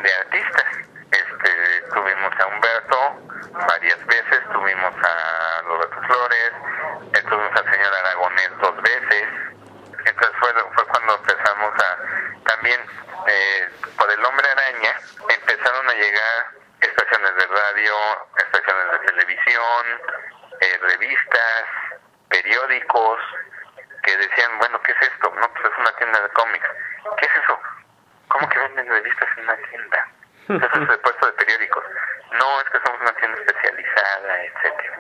de 0.03 0.15
artistas. 0.15 0.67
Este, 1.13 1.83
tuvimos 1.93 2.33
a 2.41 2.47
Humberto 2.47 2.99
varias 3.67 4.07
veces, 4.07 4.41
tuvimos 4.53 4.95
a 5.05 5.63
Roberto 5.63 6.01
Flores, 6.07 6.53
tuvimos 7.29 7.57
al 7.57 7.71
señor 7.71 7.95
Aragonés 7.95 8.51
dos 8.61 8.83
veces. 8.83 9.25
Entonces 10.05 10.37
fue, 10.39 10.53
fue 10.75 10.87
cuando 10.87 11.15
empezamos 11.17 11.73
a, 11.79 11.99
también 12.45 12.81
eh, 13.27 13.69
por 13.99 14.11
el 14.11 14.25
hombre 14.25 14.49
araña, 14.51 14.97
empezaron 15.29 15.89
a 15.89 15.95
llegar 15.95 16.47
estaciones 16.81 17.35
de 17.37 17.47
radio, 17.47 17.95
estaciones 18.43 18.93
de 18.93 18.99
televisión, 19.07 19.87
eh, 20.61 20.79
revistas, 20.81 21.65
periódicos, 22.29 23.21
que 24.03 24.17
decían, 24.17 24.59
bueno, 24.59 24.81
¿qué 24.83 24.93
es 24.93 25.03
esto? 25.03 25.33
No, 25.35 25.53
pues 25.53 25.65
es 25.65 25.79
una 25.79 25.97
tienda 25.97 26.21
de 26.21 26.29
cómics. 26.31 26.69
¿Qué 27.19 27.27
es 27.27 27.37
eso? 27.43 27.59
¿Cómo 28.29 28.49
que 28.49 28.59
venden 28.59 28.89
revistas 28.89 29.29
en 29.37 29.45
una 29.45 29.57
tienda? 29.57 30.09
Eso 30.49 30.83
es 30.83 30.91
el 30.91 31.01
puesto 31.01 31.27
de 31.27 31.33
periódicos. 31.35 31.85
No, 32.33 32.61
es 32.61 32.71
que 32.71 32.81
somos 32.85 33.01
una 33.01 33.13
tienda 33.13 33.39
especializada, 33.39 34.43
etcétera. 34.43 34.97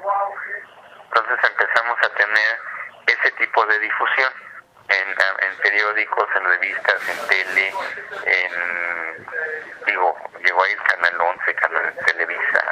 Entonces 1.04 1.50
empezamos 1.50 1.98
a 1.98 2.08
tener 2.14 2.58
ese 3.06 3.30
tipo 3.32 3.66
de 3.66 3.78
difusión 3.80 4.32
en, 4.92 5.56
periódicos, 5.58 6.26
en 6.36 6.44
revistas, 6.44 7.08
en 7.08 7.26
tele, 7.28 7.74
en, 8.24 9.26
digo, 9.86 10.16
llegó 10.44 10.62
ahí 10.62 10.72
el 10.72 10.82
Canal 10.82 11.20
11, 11.20 11.54
Canal 11.54 11.94
Televisa, 12.06 12.64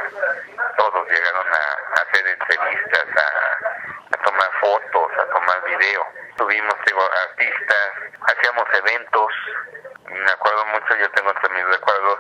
todos 0.77 1.09
llegaron 1.09 1.47
a, 1.53 2.03
hacer 2.03 2.27
entrevistas, 2.27 3.07
a, 3.17 4.17
tomar 4.25 4.51
fotos, 4.61 5.13
a 5.19 5.25
tomar 5.33 5.65
video. 5.65 6.07
Tuvimos, 6.37 6.75
digo, 6.87 7.03
artistas, 7.29 7.91
hacíamos 8.27 8.65
eventos, 8.75 9.33
me 10.07 10.31
acuerdo 10.31 10.67
mucho, 10.67 10.97
yo 10.97 11.11
tengo 11.13 11.31
entre 11.31 11.49
mis 11.51 11.65
recuerdos 11.67 12.19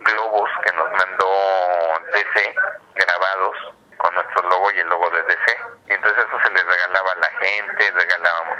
globos 0.00 0.50
que 0.64 0.72
nos 0.72 0.90
mandó 0.90 2.00
DC, 2.12 2.54
grabados, 2.94 3.56
con 3.98 4.14
nuestro 4.14 4.48
logo 4.48 4.70
y 4.72 4.78
el 4.78 4.88
logo 4.88 5.10
de 5.10 5.22
DC. 5.22 5.58
Y 5.88 5.92
entonces 5.92 6.24
eso 6.24 6.38
se 6.42 6.50
les 6.50 6.64
regalaba 6.64 7.12
a 7.12 7.16
la 7.16 7.30
gente, 7.40 7.90
regalábamos 7.90 8.57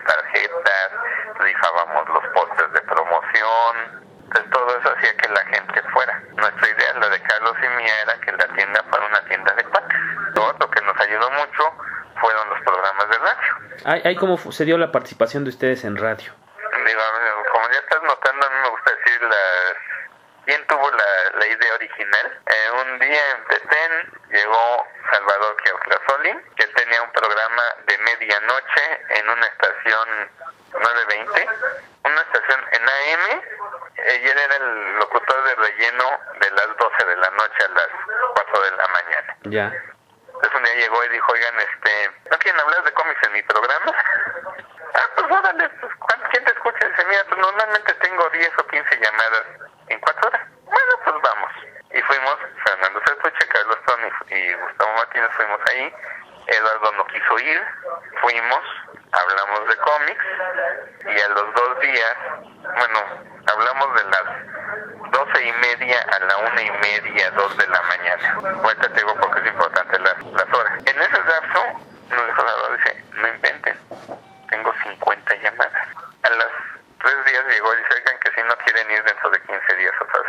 rifábamos 1.59 2.09
los 2.09 2.25
postes 2.35 2.73
de 2.73 2.81
promoción. 2.83 4.09
Entonces 4.25 4.51
todo 4.51 4.79
eso 4.79 4.94
hacía 4.97 5.16
que 5.16 5.29
la 5.29 5.44
gente 5.47 5.83
fuera. 5.92 6.23
Nuestra 6.37 6.68
idea, 6.68 6.94
la 6.94 7.09
de 7.09 7.23
Carlos 7.23 7.55
y 7.59 7.68
mía, 7.83 7.94
era 8.03 8.21
que 8.21 8.33
la 8.33 8.47
tienda 8.55 8.85
fuera 8.90 9.07
una 9.07 9.25
tienda 9.25 9.55
de 9.55 9.64
cuates. 9.64 9.99
Lo 10.35 10.71
que 10.71 10.81
nos 10.83 11.01
ayudó 11.01 11.31
mucho 11.31 11.73
fueron 12.21 12.51
los 12.51 12.61
programas 12.61 13.09
de 13.09 13.18
radio. 13.18 13.57
¿Hay, 13.85 14.03
hay 14.05 14.16
cómo 14.16 14.37
se 14.37 14.64
dio 14.64 14.77
la 14.77 14.92
participación 14.92 15.44
de 15.44 15.51
ustedes 15.51 15.85
en 15.85 15.97
radio? 15.97 16.33
Digo, 16.85 17.01
como 17.53 17.68
ya 17.71 17.79
estás 17.79 18.03
notando, 18.03 18.47
a 18.47 18.51
mí 18.51 18.57
me 18.62 18.68
gusta 18.68 18.90
decir 18.90 19.23
las 19.23 19.88
quién 20.49 20.66
tuvo 20.66 20.90
la, 20.90 21.38
la 21.38 21.47
idea 21.47 21.75
original. 21.75 22.40
Eh, 22.47 22.71
un 22.83 22.99
día 22.99 23.21
en 23.37 23.44
Petén 23.44 24.12
llegó 24.31 24.87
Salvador 25.12 25.57
Chiauclasoli, 25.62 26.35
que 26.57 26.66
tenía 26.68 27.03
un 27.03 27.12
programa 27.12 27.62
de 27.87 27.99
medianoche 27.99 29.01
en 29.11 29.29
una 29.29 29.47
estación 29.47 30.09
920, 30.73 31.49
una 32.05 32.21
estación 32.23 32.61
en 32.73 32.83
AM, 32.83 33.42
y 33.99 34.29
él 34.29 34.38
era 34.38 34.57
el 34.57 34.99
locutor 34.99 35.44
de 35.44 35.55
relleno 35.55 36.21
de 36.40 36.51
las 36.53 36.77
12 36.79 37.05
de 37.05 37.16
la 37.16 37.31
noche 37.31 37.64
a 37.64 37.68
las 37.68 37.88
4 38.35 38.62
de 38.62 38.71
la 38.71 38.88
mañana. 38.88 39.38
Ya. 39.50 39.72
Entonces 40.26 40.54
un 40.54 40.64
día 40.64 40.74
llegó 40.74 41.04
y 41.04 41.08
dijo, 41.08 41.32
oigan, 41.32 41.54
este, 41.58 42.11
¿no 42.30 42.38
quieren 42.38 42.61
hablar 42.61 42.84
de 42.84 42.92
cómics 42.92 43.20
en 43.26 43.32
mi 43.32 43.42
programa? 43.42 43.92
ah, 44.94 45.08
pues 45.16 45.26
órale, 45.30 45.68
pues, 45.80 45.92
¿quién 46.30 46.44
te 46.44 46.52
escucha? 46.52 46.88
Dice, 46.88 47.04
mira, 47.08 47.24
pues 47.28 47.40
normalmente 47.40 47.94
tengo 47.94 48.28
10 48.30 48.50
o 48.58 48.66
15 48.66 49.00
llamadas 49.00 49.44
en 49.88 50.00
4 50.00 50.28
horas. 50.28 50.42
Bueno, 50.64 50.92
pues 51.04 51.16
vamos. 51.22 51.52
Y 51.90 52.02
fuimos, 52.02 52.37
Fernando 52.64 53.00
Sertuche, 53.06 53.48
Carlos 53.48 53.78
Tony 53.87 54.08
y 54.30 54.54
Gustavo 54.54 54.92
Martínez 54.94 55.30
fuimos 55.37 55.61
ahí. 55.70 55.94
Eduardo 56.48 56.92
no 56.92 57.06
quiso 57.06 57.38
ir, 57.40 57.62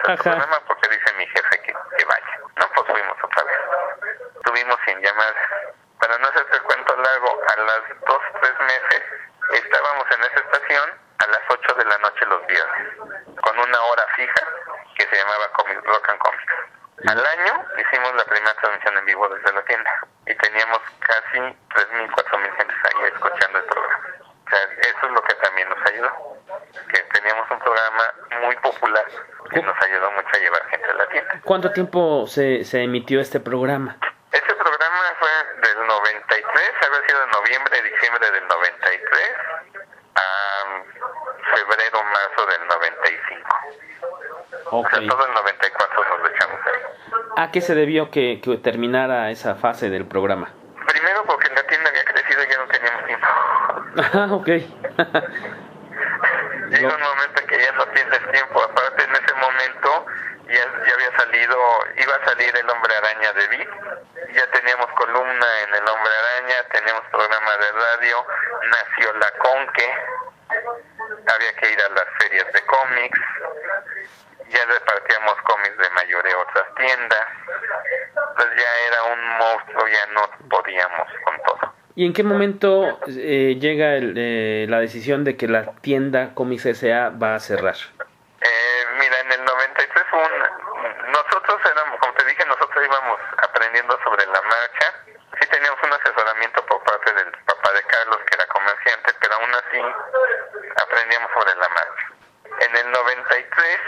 Ha 0.10 0.16
ha. 0.26 0.39
Se, 32.30 32.64
se 32.64 32.84
emitió 32.84 33.20
este 33.20 33.40
programa? 33.40 33.98
Este 34.32 34.54
programa 34.56 35.00
fue 35.20 35.30
del 35.68 35.88
93, 35.88 36.70
había 36.88 37.02
sido 37.08 37.24
en 37.24 37.32
noviembre, 37.32 37.82
diciembre 37.82 38.30
del 38.32 38.48
93 38.48 39.32
a 40.16 40.24
febrero, 41.56 42.04
marzo 42.04 42.46
del 42.46 42.68
95. 42.68 43.50
Okay. 44.72 44.72
O 44.72 44.88
sea, 44.90 45.00
todo 45.10 45.26
el 45.26 45.34
94 45.34 46.18
nos 46.18 46.30
echamos 46.30 46.60
ahí. 46.66 46.82
¿A 47.38 47.52
qué 47.52 47.62
se 47.62 47.74
debió 47.74 48.12
que, 48.12 48.40
que 48.42 48.58
terminara 48.58 49.32
esa 49.32 49.56
fase 49.56 49.90
del 49.90 50.06
programa? 50.06 50.52
Primero 50.88 51.24
porque 51.26 51.50
la 51.50 51.64
tienda 51.64 51.90
había 51.90 52.06
crecido 52.06 52.44
y 52.44 52.48
ya 52.48 52.58
no 52.58 52.68
teníamos 52.68 53.06
tiempo. 53.06 53.28
Ah, 54.14 54.28
ok. 54.32 54.48
Llega 56.70 56.96
un 56.96 57.02
momento 57.02 57.42
en 57.42 57.48
que 57.48 57.60
ya 57.60 57.72
no 57.72 57.84
tienes 57.88 58.20
tiempo. 58.32 58.62
Aparte, 58.64 59.04
en 59.04 59.12
ese 59.12 59.34
momento 59.34 60.06
ya, 60.48 60.64
ya 60.86 60.94
había 60.94 61.12
salido, 61.18 61.58
iba 62.10 62.18
a 62.18 62.26
salir 62.26 62.56
el 62.56 62.70
Hombre 62.70 62.96
Araña 62.96 63.34
de 63.34 63.48
Vic. 63.50 63.70
Ya 64.34 64.48
teníamos 64.52 64.88
columna 64.94 65.48
en 65.68 65.76
el 65.76 65.88
Hombre 65.88 66.12
Araña, 66.12 66.56
teníamos 66.72 67.04
programa 67.12 67.52
de 67.58 67.72
radio, 67.72 68.26
nació 68.72 69.14
La 69.14 69.32
Conque, 69.38 69.94
había 71.28 71.56
que 71.56 71.72
ir 71.72 71.80
a 71.82 71.90
las 71.90 72.06
ferias 72.20 72.52
de 72.52 72.62
cómics, 72.66 73.20
ya 74.50 74.66
repartíamos 74.66 75.36
cómics 75.44 75.78
de 75.78 75.90
mayoreo 75.92 76.40
a 76.40 76.42
otras 76.42 76.76
tiendas, 76.76 77.28
entonces 78.16 78.58
ya 78.58 78.88
era 78.88 79.04
un 79.14 79.38
monstruo, 79.38 79.88
ya 79.88 80.06
no 80.14 80.50
podíamos 80.50 81.08
con 81.24 81.44
todo. 81.44 81.74
¿Y 81.96 82.06
en 82.06 82.14
qué 82.14 82.24
momento 82.24 83.00
eh, 83.08 83.58
llega 83.60 83.96
el, 83.96 84.16
eh, 84.18 84.66
la 84.68 84.80
decisión 84.80 85.24
de 85.24 85.38
que 85.38 85.48
la 85.48 85.74
tienda 85.82 86.34
Comics 86.34 86.66
S.A. 86.66 87.10
va 87.10 87.36
a 87.36 87.40
cerrar? 87.40 87.76
Eh, 88.42 88.86
mira, 89.00 89.20
en 89.20 89.32
el 89.34 89.44
93 89.44 90.04
fue 90.10 90.20
un, 90.20 90.70
nosotros 91.12 91.60
éramos, 91.72 92.00
como 92.00 92.14
te 92.14 92.26
dije, 92.26 92.46
nosotros 92.46 92.86
íbamos 92.86 93.20
aprendiendo 93.38 94.00
sobre 94.04 94.26
la 94.28 94.42
marcha. 94.42 94.94
Sí 95.40 95.48
teníamos 95.48 95.80
un 95.84 95.94
asesoramiento 95.94 96.66
por 96.66 96.84
parte 96.84 97.14
del 97.14 97.32
papá 97.46 97.74
de 97.74 97.84
Carlos, 97.84 98.20
que 98.26 98.36
era 98.36 98.46
comerciante, 98.48 99.14
pero 99.20 99.36
aún 99.36 99.52
así 99.54 99.82
aprendíamos 100.82 101.32
sobre 101.34 101.56
la 101.56 101.70
marcha. 101.70 102.06
En 102.60 102.78
el 102.78 102.92
93, 102.92 103.80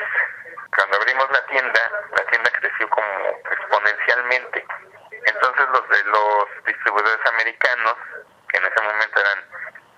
cuando 0.75 0.97
abrimos 0.97 1.29
la 1.31 1.45
tienda, 1.47 1.81
la 2.15 2.23
tienda 2.25 2.51
creció 2.59 2.89
como 2.89 3.41
Entonces 5.25 5.65
los 5.69 5.89
de 5.89 6.03
los 6.05 6.45
distribuidores 6.65 7.25
americanos, 7.27 7.95
que 8.49 8.57
en 8.57 8.65
ese 8.65 8.81
momento 8.83 9.19
eran 9.19 9.45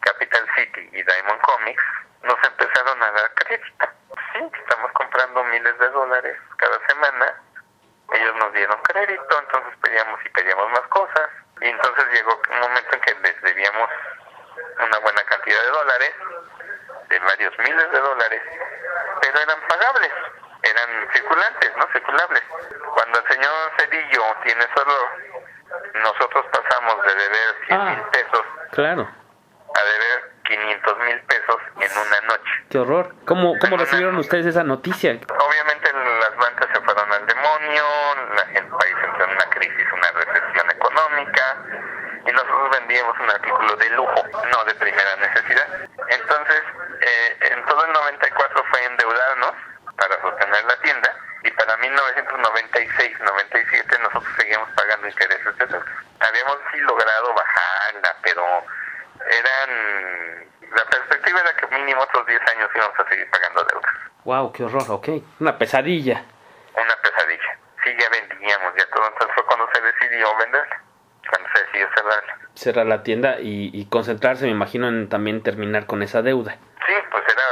Capital 0.01 0.47
City 0.55 0.89
y 0.93 1.03
Diamond 1.03 1.41
Comics, 1.41 1.83
nos 2.23 2.37
empezaron 2.43 3.01
a 3.03 3.11
dar 3.11 3.33
crédito. 3.35 3.87
Sí, 4.33 4.39
estamos 4.59 4.91
comprando 4.93 5.43
miles 5.45 5.77
de 5.79 5.89
dólares 5.89 6.37
cada 6.57 6.79
semana. 6.87 7.41
Ellos 8.13 8.35
nos 8.35 8.53
dieron 8.53 8.79
crédito, 8.83 9.39
entonces 9.39 9.73
pedíamos 9.81 10.19
y 10.25 10.29
pedíamos 10.29 10.69
más 10.71 10.87
cosas. 10.89 11.29
Y 11.61 11.67
entonces 11.69 12.05
llegó 12.13 12.39
un 12.51 12.59
momento 12.59 12.93
en 12.95 13.01
que 13.01 13.15
les 13.21 13.41
debíamos 13.41 13.89
una 14.79 14.99
buena 14.99 15.23
cantidad 15.23 15.61
de 15.61 15.69
dólares, 15.69 16.13
de 17.09 17.19
varios 17.19 17.57
miles 17.59 17.91
de 17.91 17.99
dólares, 17.99 18.41
pero 19.21 19.39
eran 19.39 19.59
pagables, 19.67 20.11
eran 20.63 21.09
circulantes, 21.13 21.77
¿no? 21.77 21.87
Circulables. 21.93 22.43
Cuando 22.93 23.19
el 23.19 23.27
señor 23.27 23.53
Cedillo 23.77 24.23
tiene 24.43 24.67
solo, 24.75 24.97
nosotros 25.95 26.45
pasamos 26.51 27.05
de 27.05 27.15
deber 27.15 27.55
100 27.67 27.85
mil 27.85 27.99
Ah. 27.99 28.09
pesos 28.11 28.45
Claro. 28.73 29.07
a 29.75 29.83
deber 29.83 30.31
500 30.43 30.97
mil 30.99 31.19
pesos 31.21 31.57
en 31.81 31.91
una 31.97 32.21
noche. 32.27 32.51
Qué 32.69 32.77
horror. 32.79 33.15
¿Cómo, 33.25 33.57
cómo 33.59 33.77
recibieron 33.77 34.15
ustedes 34.17 34.45
esa 34.47 34.63
noticia? 34.63 35.11
Obviamente 35.11 35.91
las 35.93 36.35
bancas 36.37 36.67
se 36.73 36.81
fueron 36.81 37.11
al 37.11 37.25
demonio, 37.25 37.83
la- 38.35 38.51
el 38.59 38.67
país 38.67 38.95
entró 39.03 39.25
en 39.25 39.31
una 39.31 39.45
crisis, 39.49 39.87
una 39.93 40.11
recesión 40.11 40.69
económica, 40.71 41.57
y 42.27 42.31
nosotros 42.31 42.69
vendíamos 42.71 43.19
un 43.19 43.29
artículo 43.31 43.75
de 43.77 43.89
lujo, 43.91 44.23
no 44.51 44.63
de 44.65 44.75
primera 44.75 45.15
necesidad. 45.17 45.67
Entonces, 46.09 46.61
eh, 47.01 47.37
en 47.51 47.65
todo 47.65 47.83
el 47.85 47.93
94 47.93 48.63
fue 48.69 48.85
endeudarnos 48.85 49.53
para 49.97 50.21
sostener 50.21 50.65
la 50.65 50.75
tienda, 50.81 51.09
y 51.43 51.51
para 51.51 51.77
1996-97 51.77 53.99
nosotros 53.99 54.33
seguíamos 54.37 54.69
pagando 54.75 55.07
intereses 55.07 55.57
de 55.57 55.65
deuda. 55.65 55.85
Habíamos 56.19 56.57
pero 56.71 56.92
eran... 59.39 60.49
La 60.73 60.85
perspectiva 60.85 61.39
era 61.41 61.53
que 61.55 61.67
mínimo 61.77 62.01
otros 62.01 62.25
10 62.25 62.41
años 62.55 62.69
íbamos 62.75 62.99
a 62.99 63.07
seguir 63.09 63.29
pagando 63.29 63.63
deudas 63.63 63.91
Wow, 64.25 64.51
qué 64.53 64.63
horror, 64.63 64.83
ok. 64.89 65.07
Una 65.39 65.57
pesadilla. 65.57 66.23
una 66.75 66.95
pesadilla. 67.03 67.59
Sí, 67.83 67.91
ya 67.99 68.09
vendíamos, 68.09 68.73
ya 68.77 68.85
todo. 68.89 69.05
Entonces 69.07 69.35
fue 69.35 69.45
cuando 69.45 69.69
se 69.73 69.81
decidió 69.81 70.35
venderla, 70.37 70.81
cuando 71.29 71.49
se 71.53 71.63
decidió 71.65 71.87
cerrarla. 71.95 72.37
Cerrar 72.55 72.85
la 72.85 73.03
tienda 73.03 73.39
y, 73.39 73.69
y 73.73 73.85
concentrarse, 73.89 74.45
me 74.45 74.51
imagino, 74.51 74.87
en 74.87 75.09
también 75.09 75.43
terminar 75.43 75.85
con 75.85 76.01
esa 76.03 76.21
deuda. 76.21 76.53
Sí, 76.87 76.93
pues 77.11 77.23
era, 77.27 77.43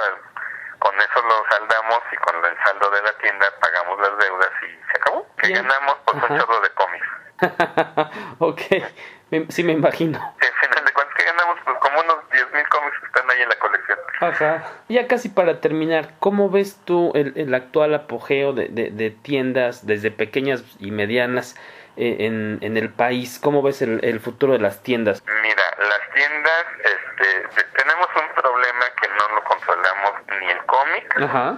con 0.79 0.95
eso 0.95 1.21
lo 1.27 1.43
saldamos 1.49 1.99
y 2.11 2.15
con 2.17 2.35
el 2.45 2.57
saldo 2.65 2.89
de 2.89 3.01
la 3.01 3.13
tienda 3.17 3.45
pagamos 3.59 3.99
las 3.99 4.17
deudas 4.17 4.49
y 4.63 4.91
se 4.91 4.97
acabó. 4.97 5.27
Que 5.37 5.47
Bien. 5.47 5.67
ganamos 5.67 5.97
pues 6.05 6.23
un 6.29 6.39
chorro 6.39 6.61
de 6.61 6.69
cómics. 6.69 7.07
ok, 8.39 8.61
Me- 9.31 9.45
sí 9.51 9.63
me 9.63 9.73
imagino. 9.73 10.17
Y 10.41 10.45
al 10.45 10.53
final 10.53 10.85
de 10.85 10.93
cuentas, 10.93 11.15
que 11.17 11.23
ganamos? 11.25 11.59
Pues 11.65 11.77
como 11.79 11.99
unos 11.99 12.17
10.000 12.45 12.67
cómics 12.69 12.99
que 12.99 13.05
están 13.07 13.29
ahí 13.31 13.41
en 13.41 13.49
la 13.49 13.55
colección. 13.59 13.99
Ajá. 14.19 14.63
Ya 14.89 15.07
casi 15.07 15.29
para 15.29 15.59
terminar, 15.61 16.09
¿cómo 16.19 16.49
ves 16.49 16.79
tú 16.85 17.11
el, 17.15 17.33
el 17.35 17.53
actual 17.53 17.93
apogeo 17.93 18.53
de, 18.53 18.67
de- 18.69 18.91
de 18.91 19.09
tiendas, 19.11 19.85
desde 19.87 20.11
pequeñas 20.11 20.63
y 20.79 20.91
medianas, 20.91 21.55
eh, 21.97 22.17
en, 22.21 22.59
en 22.61 22.77
el 22.77 22.89
país? 22.89 23.39
¿Cómo 23.41 23.61
ves 23.61 23.81
el, 23.81 24.03
el 24.03 24.19
futuro 24.19 24.53
de 24.53 24.59
las 24.59 24.81
tiendas? 24.83 25.23
Mira, 25.41 25.63
las 25.79 26.13
tiendas, 26.13 26.65
este, 26.83 27.47
te- 27.55 27.77
tenemos 27.77 28.07
un 28.15 28.41
problema 28.41 28.85
que 29.01 29.07
no 29.09 29.35
lo 29.35 29.43
controlamos 29.43 30.11
ni 30.39 30.49
el 30.51 30.65
cómic 30.65 31.21
Ajá. 31.21 31.57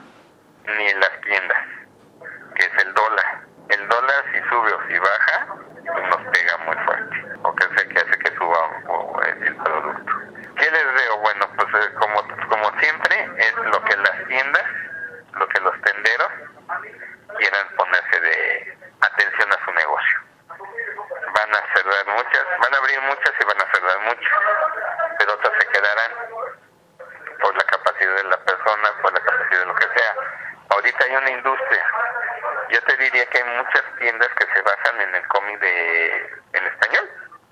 ni 0.66 0.94
las 0.94 1.22
tiendas, 1.22 1.68
que 2.56 2.64
es 2.66 2.86
el 2.86 2.94
dólar. 2.94 3.42
El 3.70 3.88
dólar 3.90 4.24
si 4.34 4.40
sube 4.50 4.74
o 4.74 4.88
si 4.88 5.00
baja, 5.00 5.48
pues 5.86 6.04
nos 6.10 6.32
pega 6.32 6.58
muy 6.66 6.76
fuerte, 6.86 7.16
porque 7.42 7.64
es 7.66 7.82
el 7.84 7.88
que 7.94 7.98
hace 8.00 8.20
que 8.20 8.36
suba 8.38 8.60
o- 8.88 9.22
el, 9.22 9.44
el 9.48 9.56
producto. 9.58 10.14
¿Qué 10.56 10.70
les 10.72 10.94
veo? 10.94 11.18
Bueno, 11.20 11.50
pues 11.58 11.68
eh, 11.84 11.94
como, 12.00 12.22
como 12.50 12.80
siempre, 12.80 13.30
es 13.38 13.56
lo 13.58 13.84
que 13.84 13.98
las 13.98 14.28
tiendas, 14.28 14.64
lo 15.34 15.48
que 15.48 15.60
los 15.62 15.82
tenderos 15.82 16.30
muchas 23.08 23.34
y 23.40 23.46
van 23.46 23.62
a 23.62 23.72
cerrar 23.72 24.00
muchas, 24.06 24.34
pero 25.20 25.34
otras 25.34 25.54
se 25.60 25.68
quedarán 25.68 26.12
por 27.42 27.56
la 27.56 27.64
capacidad 27.64 28.16
de 28.16 28.24
la 28.26 28.38
persona, 28.38 28.90
por 29.02 29.14
la 29.14 29.20
capacidad 29.20 29.60
de 29.60 29.66
lo 29.66 29.76
que 29.76 29.88
sea. 29.96 30.14
Ahorita 30.70 31.04
hay 31.06 31.16
una 31.16 31.30
industria. 31.32 31.86
Yo 32.70 32.82
te 32.84 32.98
diría 32.98 33.26
que 33.28 33.38
hay 33.40 33.58
muchas 33.58 33.84
tiendas 34.00 34.30
que 34.40 34.46
se 34.54 34.62
basan 34.62 35.02
en 35.02 35.16
el 35.16 35.28
cómic 35.28 35.60
de 35.60 36.16
en 36.54 36.66
español, 36.66 37.10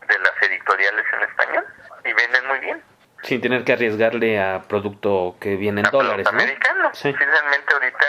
de 0.08 0.20
las 0.20 0.42
editoriales 0.42 1.06
en 1.14 1.22
español, 1.30 1.66
y 2.06 2.14
venden 2.14 2.48
muy 2.48 2.60
bien. 2.60 2.84
Sin 3.32 3.40
tener 3.40 3.64
que 3.64 3.72
arriesgarle 3.72 4.42
a 4.44 4.60
producto 4.68 5.38
que 5.40 5.56
viene 5.56 5.80
en 5.80 5.88
a 5.88 5.90
dólares, 5.90 6.26
¿no? 6.26 6.32
americano. 6.36 6.90
Sí. 6.92 7.16
Finalmente 7.18 7.74
ahorita 7.74 8.06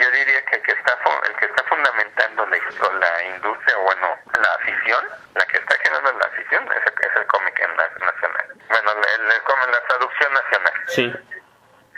yo 0.00 0.10
diría 0.10 0.44
que 0.44 0.56
el 0.56 0.62
que 0.62 0.72
está 0.72 0.92
el 1.30 1.36
que 1.38 1.46
está 1.46 1.62
fundamentando 1.64 2.44
la, 2.44 2.56
la 3.00 3.24
industria 3.36 3.76
bueno 3.78 4.06
la 4.36 4.50
afición, 4.60 5.02
la 5.34 5.46
que 5.46 5.56
está 5.56 5.74
generando 5.82 6.12
la 6.12 6.26
afición 6.26 6.62
es 6.76 6.82
el, 6.92 6.92
es 7.08 7.16
el 7.16 7.26
cómic 7.26 7.58
nacional. 8.04 8.46
Bueno, 8.68 8.90
el, 8.92 8.98
el, 9.24 9.32
el 9.32 9.42
cómic- 9.44 9.72
la 9.72 9.80
traducción 9.88 10.32
nacional. 10.34 10.72
Sí. 10.88 11.14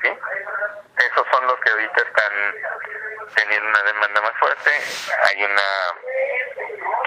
¿sí? 0.02 0.10
Esos 1.02 1.26
son 1.32 1.46
los 1.48 1.58
que 1.58 1.70
ahorita 1.70 2.00
están 2.00 2.32
teniendo 3.34 3.68
una 3.70 3.82
demanda 3.82 4.20
más 4.22 4.38
fuerte. 4.38 4.70
Hay 5.26 5.42
una, 5.42 5.68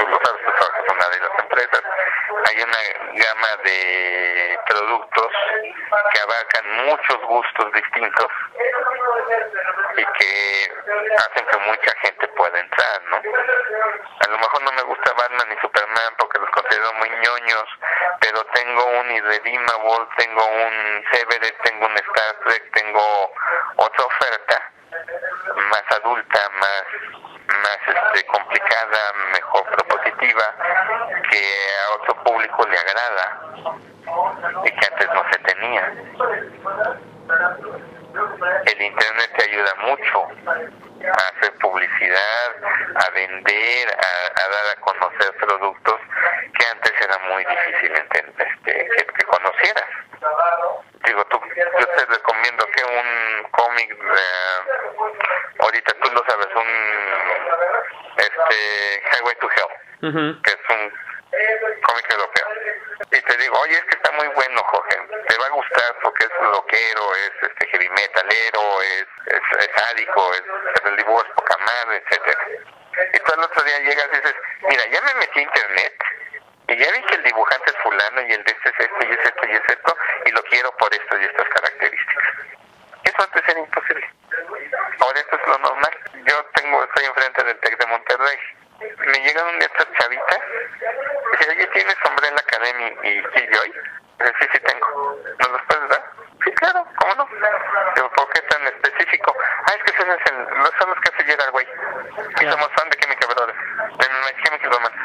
tú 0.06 0.20
sabes, 0.24 0.42
tú 0.46 0.52
trabajas 0.52 0.86
en 0.88 0.96
una 0.96 1.10
de 1.10 1.20
las 1.20 1.40
empresas, 1.40 1.82
hay 2.50 2.62
una 2.62 2.78
gama 3.14 3.48
de 3.64 4.60
productos 4.68 5.28
que 6.12 6.20
abarcan 6.20 6.86
muchos 6.86 7.22
gustos 7.28 7.74
distintos 7.74 8.28
y 9.98 10.06
que 10.06 10.74
hacen 11.18 11.46
que 11.46 11.58
mucha 11.58 11.92
gente 12.02 12.28
pueda 12.30 12.60
entrar, 12.60 13.02
¿no? 13.10 13.18
A 13.18 14.28
lo 14.30 14.38
mejor 14.38 14.64
no 14.64 14.72
me 14.72 14.82
gusta 14.84 15.14
Batman 15.14 15.50
ni 15.50 15.58
Superman 15.58 16.14
porque 16.18 16.40
los 16.40 16.50
considero 16.52 16.94
muy 16.94 17.10
ñoños, 17.10 17.66
pero 18.20 18.44
tengo 18.54 18.86
un 18.86 19.12
Irredeemable, 19.12 20.08
tengo 20.18 20.46
un 20.46 21.04
Severus, 21.12 21.54
tengo 21.64 21.86
un 21.86 21.98
Star 21.98 22.36
Trek, 22.46 22.72
tengo 22.74 23.34
otra 23.78 24.06
oferta 24.06 24.72
más 25.70 25.84
adulta, 25.92 26.50
más 26.60 26.84
más 27.60 27.80
este, 27.88 28.26
complicada, 28.28 29.14
mejor 29.34 29.81
que 31.30 31.42
a 31.42 31.96
otro 31.96 32.24
público 32.24 32.68
le 32.68 32.78
agrada 32.78 33.42
y 34.66 34.72
que 34.72 34.86
antes 34.92 35.08
no 35.14 35.24
se 35.32 35.40
tenía. 35.40 35.94
El 38.66 38.82
Internet 38.82 39.32
te 39.38 39.44
ayuda 39.50 39.74
mucho 39.88 40.28
a 40.28 41.38
hacer 41.38 41.54
publicidad, 41.62 42.50
a 42.96 43.10
vender, 43.12 43.88
a, 43.90 44.50
dar 44.50 44.78
a 44.78 44.82
conocer 44.82 45.34
productos 45.38 45.96
que 46.58 46.66
antes 46.66 46.92
era 47.02 47.18
muy 47.30 47.46
difícil 47.46 47.94
enten- 47.94 48.34
este, 48.38 48.88
que, 49.16 49.24
conocieras. 49.26 49.88
Digo, 51.06 51.26
tú, 51.26 51.40
yo 51.56 51.88
te 51.88 52.06
recomiendo 52.06 52.66
que 52.68 52.84
un 52.84 53.44
cómic, 53.52 53.98
de- 53.98 55.64
ahorita 55.64 55.94
tú 56.02 56.12
lo 56.12 56.24
sabes, 56.28 56.48
un 56.54 56.70
este 58.18 59.02
Highway 59.14 59.36
to 59.40 59.50
Hell, 59.50 59.71
que 60.02 60.52
es 60.52 60.64
un 60.70 60.94
cómic 61.84 62.12
europeo. 62.12 62.48
Y 63.12 63.22
te 63.22 63.38
digo, 63.38 63.60
oye, 63.60 63.74
es 63.74 63.84
que 63.86 63.96
está 63.96 64.12
muy 64.12 64.28
bueno, 64.30 64.64
Jorge, 64.64 64.98
te 65.28 65.38
va 65.38 65.46
a 65.46 65.50
gustar 65.50 65.96
porque 66.02 66.26
es 66.26 66.32
loquero, 66.42 67.16
es 67.16 67.50
este 67.50 67.68
heavy 67.68 67.90
metalero, 67.90 68.82
es, 68.82 69.08
es, 69.28 69.42
es 69.60 69.70
es, 69.70 70.86
el 70.86 70.96
dibujo 70.98 71.22
es 71.22 71.32
poca 71.36 71.58
madre, 71.58 72.04
etcétera. 72.06 72.48
Y 73.14 73.20
tú 73.20 73.34
al 73.34 73.44
otro 73.44 73.64
día 73.64 73.80
llegas 73.80 74.08
y 74.12 74.16
dices, 74.18 74.36
mira, 74.70 74.86
ya 74.92 75.02
me 75.02 75.14
metí 75.16 75.40
a 75.40 75.44
internet 75.44 76.04
y 76.68 76.78
ya 76.78 76.92
vi 76.92 77.02
que 77.04 77.16
el 77.16 77.24
dibujante 77.24 77.72
es 77.72 77.78
fulano 77.84 78.22
y 78.22 78.32
el 78.32 78.44
de 78.44 78.52
este 78.52 78.70
es 78.70 78.80
esto 78.80 78.98
y 79.02 79.12
es 79.12 79.26
esto 79.26 79.46
y 79.46 79.52
es 79.52 79.70
esto 79.70 79.98
y 80.26 80.32
lo 80.32 80.44
quiero 80.44 80.72
por 80.78 80.94
esto 80.94 81.18
y 81.20 81.26
estas 81.26 81.48
características. 81.50 82.34
Eso 83.04 83.24
antes 83.24 83.44
era 83.48 83.60
imposible. 83.60 84.10
Ahora 85.00 85.20
esto 85.20 85.36
es 85.36 85.48
lo 85.48 85.58
normal. 85.58 85.92
Yo 86.26 86.46
tengo, 86.56 86.84
estoy 86.84 87.06
enfrente 87.06 87.44
del 87.44 87.60
TEC 87.60 87.78
de 87.78 87.86
Monterrey. 87.88 88.38
Me 88.80 89.20
llegan 89.20 89.46
un 89.48 89.60
día 89.60 89.68
estas 89.68 89.88
chavitas 90.00 90.40
y 91.34 91.38
dicen, 91.38 91.58
oye, 91.58 91.68
¿tienes 91.68 91.96
Umbrella 92.08 92.36
Academy 92.38 92.98
y 93.04 93.24
Killjoy? 93.24 93.74
Dice, 94.20 94.34
sí, 94.40 94.48
sí 94.54 94.60
tengo. 94.60 95.20
¿Nos 95.40 95.50
los 95.50 95.62
puedes 95.64 95.90
dar? 95.90 96.04
Sí, 96.44 96.52
claro, 96.54 96.86
¿cómo 97.00 97.16
no? 97.16 97.30
Digo, 97.96 98.10
¿por 98.12 98.30
qué 98.30 98.42
tan 98.42 98.66
específico? 98.68 99.36
Ah, 99.66 99.74
es 99.78 99.84
que 99.84 99.98
son, 99.98 100.10
es 100.10 100.32
el, 100.32 100.58
no 100.58 100.70
son 100.80 100.90
los 100.90 101.00
que 101.02 101.10
hace 101.14 101.24
Gerard 101.26 101.54
Way. 101.54 101.68
Y 102.42 102.46
somos 102.50 102.70
fan 102.76 102.90
de 102.90 102.98
Chemical 102.98 103.30
Brothers, 103.36 103.60
de 103.98 104.10
My 104.10 104.44
Chemical 104.44 104.72
Romance. 104.72 104.98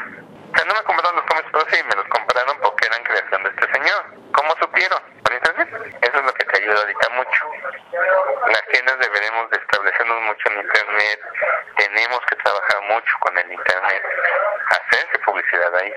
O 0.47 0.57
sea, 0.57 0.65
no 0.65 0.73
me 0.73 0.83
compraron 0.83 1.15
los 1.17 1.25
cómics, 1.25 1.49
pero 1.51 1.65
sí, 1.69 1.83
me 1.83 1.95
los 1.95 2.07
compraron 2.07 2.57
porque 2.61 2.87
eran 2.87 3.03
creación 3.03 3.43
de 3.43 3.49
este 3.49 3.73
señor. 3.73 4.05
¿Cómo 4.33 4.55
supieron? 4.59 4.99
Por 5.23 5.33
internet. 5.33 5.69
Eso 6.01 6.17
es 6.17 6.25
lo 6.25 6.33
que 6.33 6.45
te 6.45 6.57
ayuda 6.63 6.79
ahorita 6.79 7.09
mucho. 7.09 7.51
Las 8.47 8.65
tiendas 8.71 8.97
deberemos 8.99 9.49
de 9.51 9.57
establecernos 9.57 10.21
mucho 10.23 10.49
en 10.49 10.61
internet. 10.61 11.19
Tenemos 11.77 12.19
que 12.25 12.36
trabajar 12.47 12.81
mucho 12.89 13.13
con 13.19 13.37
el 13.37 13.51
internet. 13.51 14.03
Hacerse 14.69 15.19
publicidad 15.25 15.75
ahí. 15.75 15.93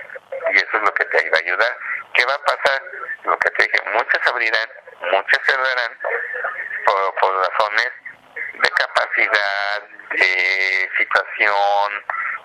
Y 0.52 0.56
eso 0.56 0.76
es 0.76 0.82
lo 0.82 0.92
que 0.94 1.04
te 1.06 1.30
va 1.30 1.36
a 1.36 1.40
ayudar. 1.40 1.76
¿Qué 2.14 2.24
va 2.24 2.34
a 2.34 2.44
pasar? 2.44 2.82
Lo 3.24 3.38
que 3.38 3.50
te 3.50 3.62
dije, 3.64 3.78
muchas 3.92 4.26
abrirán, 4.26 4.68
muchas 5.12 5.40
cerrarán 5.46 5.92
por, 6.86 7.14
por 7.20 7.36
razones 7.38 7.90
de 8.54 8.70
capacidad, 8.70 9.82
de 10.12 10.90
situación, 10.98 11.88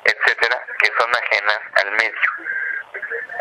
etcétera, 0.04 0.62
que 0.80 0.92
son 1.00 1.10
ajenas 1.16 1.60
al 1.84 1.92
medio, 1.92 2.30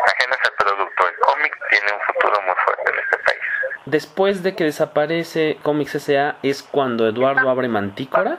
ajenas 0.07 0.39
al 0.45 0.53
producto. 0.53 1.07
El 1.07 1.15
cómic 1.19 1.55
tiene 1.69 1.91
un 1.93 2.01
futuro 2.01 2.41
muy 2.41 2.55
fuerte 2.65 2.91
en 2.91 2.99
este 2.99 3.17
país. 3.19 3.41
Después 3.85 4.43
de 4.43 4.55
que 4.55 4.63
desaparece 4.63 5.59
Comics 5.61 5.95
S.A. 5.95 6.37
es 6.41 6.63
cuando 6.63 7.07
Eduardo 7.07 7.49
abre 7.49 7.67
Mantícora. 7.67 8.31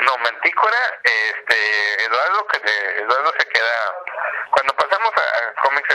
No, 0.00 0.18
Mantícora, 0.18 0.76
este, 1.02 2.04
Eduardo, 2.04 2.46
que 2.48 2.58
de- 2.60 2.98
Eduardo 3.02 3.32
se 3.38 3.48
queda, 3.48 3.94
cuando 4.50 4.72
pasamos 4.74 5.10
a, 5.16 5.20
a 5.48 5.62
Comics 5.62 5.94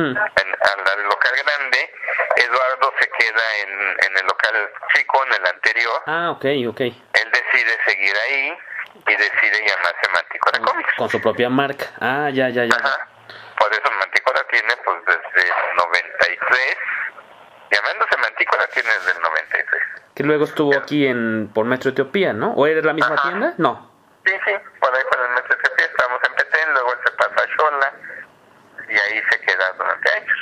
En, 0.00 0.16
al, 0.16 0.88
al 0.92 1.02
local 1.04 1.32
grande, 1.44 1.90
Eduardo 2.36 2.92
se 3.00 3.08
queda 3.08 3.56
en, 3.62 3.70
en 4.06 4.18
el 4.18 4.26
local 4.26 4.70
chico, 4.94 5.22
en 5.26 5.34
el 5.34 5.46
anterior, 5.46 6.02
Ah, 6.06 6.30
ok, 6.30 6.44
ok. 6.68 6.80
él 6.80 7.30
decide 7.32 7.72
seguir 7.86 8.14
ahí 8.28 8.58
y 9.08 9.16
decide 9.16 9.66
llamarse 9.66 10.08
Mantícora 10.14 10.58
Comics. 10.60 10.94
Con 10.96 11.08
su 11.08 11.20
propia 11.20 11.48
marca. 11.50 11.86
Ah, 12.00 12.30
ya, 12.32 12.48
ya, 12.48 12.64
ya. 12.64 12.76
Por 13.58 13.72
eso 13.72 13.90
Mantícora 13.98 14.42
tiene 14.50 14.74
pues 14.84 14.96
desde 15.06 15.48
el 15.48 15.76
93, 15.76 16.76
llamándose 17.70 18.16
Mantícora 18.18 18.66
tiene 18.68 18.88
desde 18.90 19.12
el 19.12 19.20
93. 19.22 19.82
Que 20.14 20.22
luego 20.22 20.44
estuvo 20.44 20.76
aquí 20.76 21.06
en 21.06 21.50
por 21.54 21.66
Metro 21.66 21.90
Etiopía, 21.90 22.32
¿no? 22.32 22.52
¿O 22.54 22.66
era 22.66 22.80
la 22.82 22.92
misma 22.92 23.16
tienda? 23.22 23.54
No. 23.58 23.92
Sí, 24.24 24.32
sí, 24.44 24.52
por 24.80 24.94
ahí 24.94 25.02
por 25.10 25.20
el 25.20 25.30
metro 25.34 25.56
de 25.56 25.70
pie, 25.76 25.84
estábamos 25.86 26.20
en 26.26 26.34
Petén, 26.34 26.72
luego 26.72 26.92
él 26.92 26.98
se 27.04 27.12
pasa 27.12 27.34
a 27.36 27.56
Xola 27.56 27.92
y 28.88 28.98
ahí 29.16 29.22
se 29.30 29.40
queda 29.40 29.72
durante 29.76 30.10
años. 30.12 30.38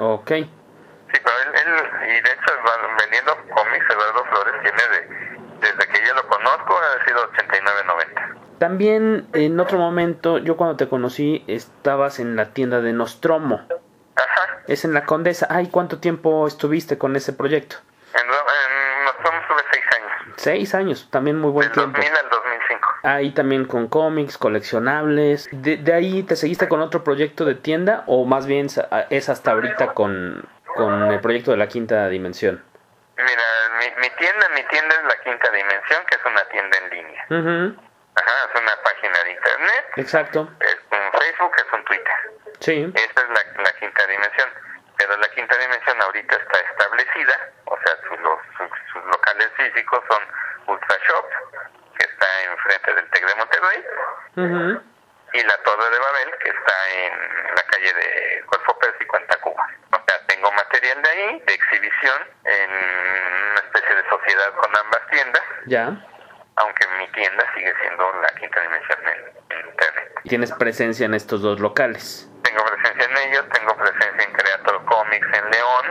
Ok. 0.00 0.28
Sí, 0.28 1.20
pero 1.24 1.36
él, 1.44 1.54
él 1.54 2.10
y 2.10 2.20
de 2.20 2.32
hecho 2.32 2.52
vendiendo 2.98 3.36
cómics, 3.54 3.86
Eduardo 3.90 4.24
Flores 4.26 4.54
tiene 4.62 4.82
de, 4.88 5.38
desde 5.60 5.88
que 5.88 6.06
yo 6.06 6.14
lo 6.14 6.26
conozco, 6.28 6.76
ha 6.76 7.04
sido 7.04 7.32
89-90. 7.32 8.58
También 8.58 9.28
en 9.32 9.60
otro 9.60 9.78
momento, 9.78 10.38
yo 10.38 10.56
cuando 10.56 10.76
te 10.76 10.88
conocí, 10.88 11.44
estabas 11.46 12.18
en 12.18 12.36
la 12.36 12.52
tienda 12.52 12.80
de 12.80 12.92
Nostromo. 12.92 13.66
Ajá. 14.16 14.62
Es 14.66 14.84
en 14.84 14.92
la 14.92 15.04
Condesa. 15.04 15.46
Ay, 15.48 15.68
¿cuánto 15.68 15.98
tiempo 15.98 16.46
estuviste 16.46 16.98
con 16.98 17.14
ese 17.16 17.32
proyecto? 17.32 17.76
En, 18.14 18.26
en 18.26 19.04
Nostromo 19.04 19.38
estuve 19.40 19.62
seis 19.72 19.84
años, 19.96 20.36
Seis 20.36 20.74
años, 20.74 21.08
también 21.10 21.38
muy 21.38 21.50
buen 21.52 21.68
del 21.68 21.74
tiempo. 21.74 21.98
2000 21.98 22.16
al 22.16 22.30
2005. 22.30 22.37
Ahí 23.02 23.30
también 23.32 23.64
con 23.64 23.88
cómics, 23.88 24.38
coleccionables. 24.38 25.48
De, 25.52 25.76
de 25.76 25.92
ahí 25.92 26.22
te 26.24 26.36
seguiste 26.36 26.68
con 26.68 26.80
otro 26.80 27.04
proyecto 27.04 27.44
de 27.44 27.54
tienda 27.54 28.04
o 28.06 28.24
más 28.24 28.46
bien 28.46 28.66
es 29.10 29.28
hasta 29.28 29.52
ahorita 29.52 29.94
con, 29.94 30.44
con 30.76 31.12
el 31.12 31.20
proyecto 31.20 31.50
de 31.52 31.56
la 31.58 31.68
quinta 31.68 32.08
dimensión. 32.08 32.62
Mira, 33.16 33.42
mi, 33.78 34.00
mi 34.02 34.10
tienda, 34.16 34.48
mi 34.54 34.62
tienda 34.64 34.94
es 34.94 35.04
la 35.04 35.20
quinta 35.24 35.50
dimensión, 35.50 36.02
que 36.08 36.16
es 36.16 36.24
una 36.24 36.44
tienda 36.48 36.78
en 36.78 36.90
línea. 36.90 37.24
Ajá, 38.14 38.32
es 38.52 38.60
una 38.60 38.72
página 38.82 39.18
de 39.24 39.30
internet, 39.32 39.84
Exacto. 39.96 40.48
es 40.60 40.76
un 40.90 41.20
Facebook, 41.20 41.52
es 41.56 41.72
un 41.72 41.84
Twitter. 41.84 42.14
Sí. 42.60 42.92
Esa 42.94 43.20
es 43.22 43.28
la, 43.28 43.62
la 43.62 43.72
quinta 43.78 44.06
dimensión. 44.06 44.48
Pero 44.96 45.16
la 45.16 45.28
quinta 45.28 45.56
dimensión 45.56 46.02
ahorita 46.02 46.34
está 46.36 46.58
establecida, 46.58 47.34
o 47.66 47.76
sea, 47.84 47.94
sus, 48.08 48.18
los- 48.20 48.42
sus, 48.58 48.70
sus 48.92 49.04
locales 49.06 49.48
físicos 49.56 50.00
son 50.10 50.22
Ultra 50.74 50.96
Shop, 51.06 51.26
-huh. 54.40 54.82
y 55.32 55.42
la 55.42 55.56
Torre 55.62 55.90
de 55.90 55.98
Babel, 55.98 56.30
que 56.42 56.50
está 56.50 56.76
en 57.02 57.54
la 57.54 57.62
calle 57.62 57.92
de 57.94 58.44
Cuerpo 58.46 58.78
Pérsico, 58.78 59.16
en 59.18 59.26
Tacuba. 59.26 59.66
O 59.92 60.00
sea, 60.06 60.26
tengo 60.26 60.52
material 60.52 61.02
de 61.02 61.08
ahí, 61.08 61.42
de 61.46 61.54
exhibición, 61.54 62.18
en 62.44 62.70
una 63.52 63.60
especie 63.60 63.94
de 63.94 64.08
sociedad 64.08 64.54
con 64.54 64.76
ambas 64.76 65.00
tiendas. 65.10 65.42
Ya. 65.66 65.84
Aunque 66.56 66.86
mi 66.98 67.06
tienda 67.12 67.44
sigue 67.54 67.72
siendo 67.80 68.12
la 68.20 68.28
quinta 68.40 68.60
dimensión 68.60 68.98
en, 69.00 69.58
en 69.58 69.66
internet. 69.66 70.12
¿Tienes 70.24 70.52
presencia 70.52 71.06
en 71.06 71.14
estos 71.14 71.42
dos 71.42 71.60
locales? 71.60 72.28
Tengo 72.42 72.64
presencia 72.64 73.04
en 73.04 73.16
ellos, 73.28 73.44
tengo 73.52 73.76
presencia 73.76 74.24
en 74.24 74.32
Creator 74.32 74.84
Comics 74.84 75.26
en 75.26 75.50
León, 75.50 75.86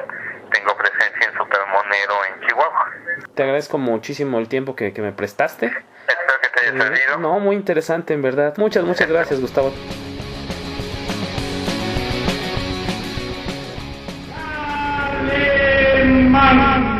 tengo 0.51 0.75
presencia 0.75 1.27
en 1.27 1.37
Supermonero 1.37 2.25
en 2.25 2.47
Chihuahua. 2.47 2.91
Te 3.35 3.43
agradezco 3.43 3.77
muchísimo 3.77 4.39
el 4.39 4.49
tiempo 4.49 4.75
que, 4.75 4.93
que 4.93 5.01
me 5.01 5.11
prestaste 5.11 5.71
Haya 6.61 6.71
servido. 6.71 7.17
No, 7.19 7.39
muy 7.39 7.55
interesante 7.55 8.13
en 8.13 8.21
verdad. 8.21 8.53
Muchas, 8.57 8.83
muchas 8.83 9.07
gracias 9.07 9.39
Gustavo. 9.39 9.71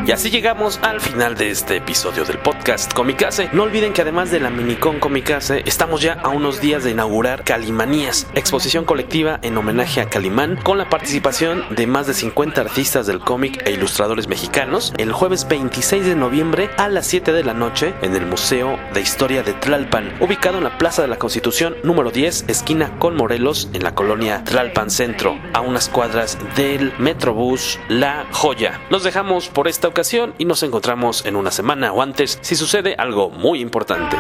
Y 0.08 0.14
así 0.14 0.30
llegamos 0.30 0.80
al 0.84 1.02
final 1.02 1.36
de 1.36 1.50
este 1.50 1.76
episodio 1.76 2.24
del 2.24 2.38
podcast 2.38 2.94
Comicase. 2.94 3.50
No 3.52 3.64
olviden 3.64 3.92
que 3.92 4.04
además 4.04 4.32
de 4.32 4.40
la 4.40 4.50
Minicon 4.50 5.02
Comicase, 5.02 5.64
estamos 5.66 6.02
ya 6.02 6.14
a 6.14 6.30
unos 6.30 6.62
días 6.62 6.86
de 6.86 6.92
inaugurar 6.92 7.44
Calimanías, 7.44 8.26
exposición 8.34 8.86
colectiva 8.86 9.38
en 9.42 9.58
homenaje 9.58 10.00
a 10.00 10.08
Calimán, 10.08 10.62
con 10.64 10.78
la 10.78 10.88
participación 10.88 11.66
de 11.76 11.88
más 11.88 12.08
de 12.08 12.14
50 12.14 12.62
artistas 12.62 13.06
del 13.06 13.20
cómic 13.20 13.62
e 13.68 13.72
ilustradores 13.72 14.30
mexicanos, 14.30 14.94
el 14.98 15.12
jueves 15.12 15.46
26 15.50 16.06
de 16.06 16.16
noviembre 16.16 16.70
a 16.78 16.88
las 16.88 17.06
7 17.08 17.34
de 17.34 17.44
la 17.44 17.54
noche 17.54 17.94
en 18.02 18.16
el 18.16 18.26
Museo 18.26 18.80
de 18.94 19.02
Historia 19.02 19.44
de 19.44 19.56
Tlalpan, 19.56 20.16
ubicado 20.22 20.60
en 20.60 20.64
la 20.64 20.78
Plaza 20.78 21.02
de 21.02 21.10
la 21.10 21.20
Constitución 21.20 21.76
número 21.84 22.12
10, 22.12 22.46
esquina 22.48 22.98
con 22.98 23.18
Morelos, 23.18 23.70
en 23.74 23.84
la 23.84 23.94
colonia 23.94 24.42
Tlalpan 24.46 24.90
Centro, 24.90 25.38
a 25.52 25.60
unas 25.60 25.90
cuadras 25.90 26.38
del 26.56 26.94
Metrobús 26.98 27.78
La 27.90 28.26
Joya. 28.32 28.80
Los 28.90 29.04
dejamos 29.04 29.50
por 29.50 29.68
esta 29.68 29.90
y 30.38 30.46
nos 30.46 30.62
encontramos 30.62 31.26
en 31.26 31.36
una 31.36 31.50
semana 31.50 31.92
o 31.92 32.04
antes 32.04 32.38
si 32.42 32.56
sucede 32.56 32.94
algo 33.00 33.32
muy 33.32 33.62
importante. 33.62 34.16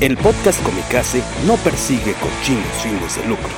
El 0.00 0.16
podcast 0.16 0.60
Comicase 0.64 1.22
no 1.46 1.54
persigue 1.58 2.14
cochinos 2.14 2.66
fines 2.82 3.16
de 3.16 3.28
lucro. 3.28 3.50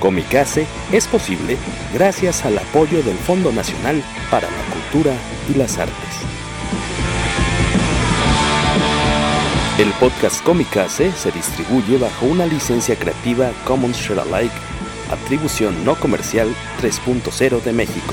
Comicase 0.00 0.66
es 0.90 1.06
posible 1.06 1.58
gracias 1.92 2.46
al 2.46 2.56
apoyo 2.56 3.02
del 3.02 3.16
Fondo 3.18 3.52
Nacional 3.52 4.02
para 4.30 4.48
la 4.48 4.72
Cultura 4.72 5.12
y 5.50 5.58
las 5.58 5.76
Artes. 5.76 6.07
El 9.78 9.92
podcast 10.00 10.42
Comicase 10.42 11.12
se 11.12 11.30
distribuye 11.30 11.98
bajo 11.98 12.26
una 12.26 12.46
licencia 12.46 12.96
creativa 12.96 13.52
Commons 13.64 13.96
Share 13.96 14.18
Alike, 14.18 14.54
atribución 15.08 15.84
no 15.84 15.94
comercial 15.94 16.52
3.0 16.82 17.62
de 17.62 17.72
México. 17.72 18.12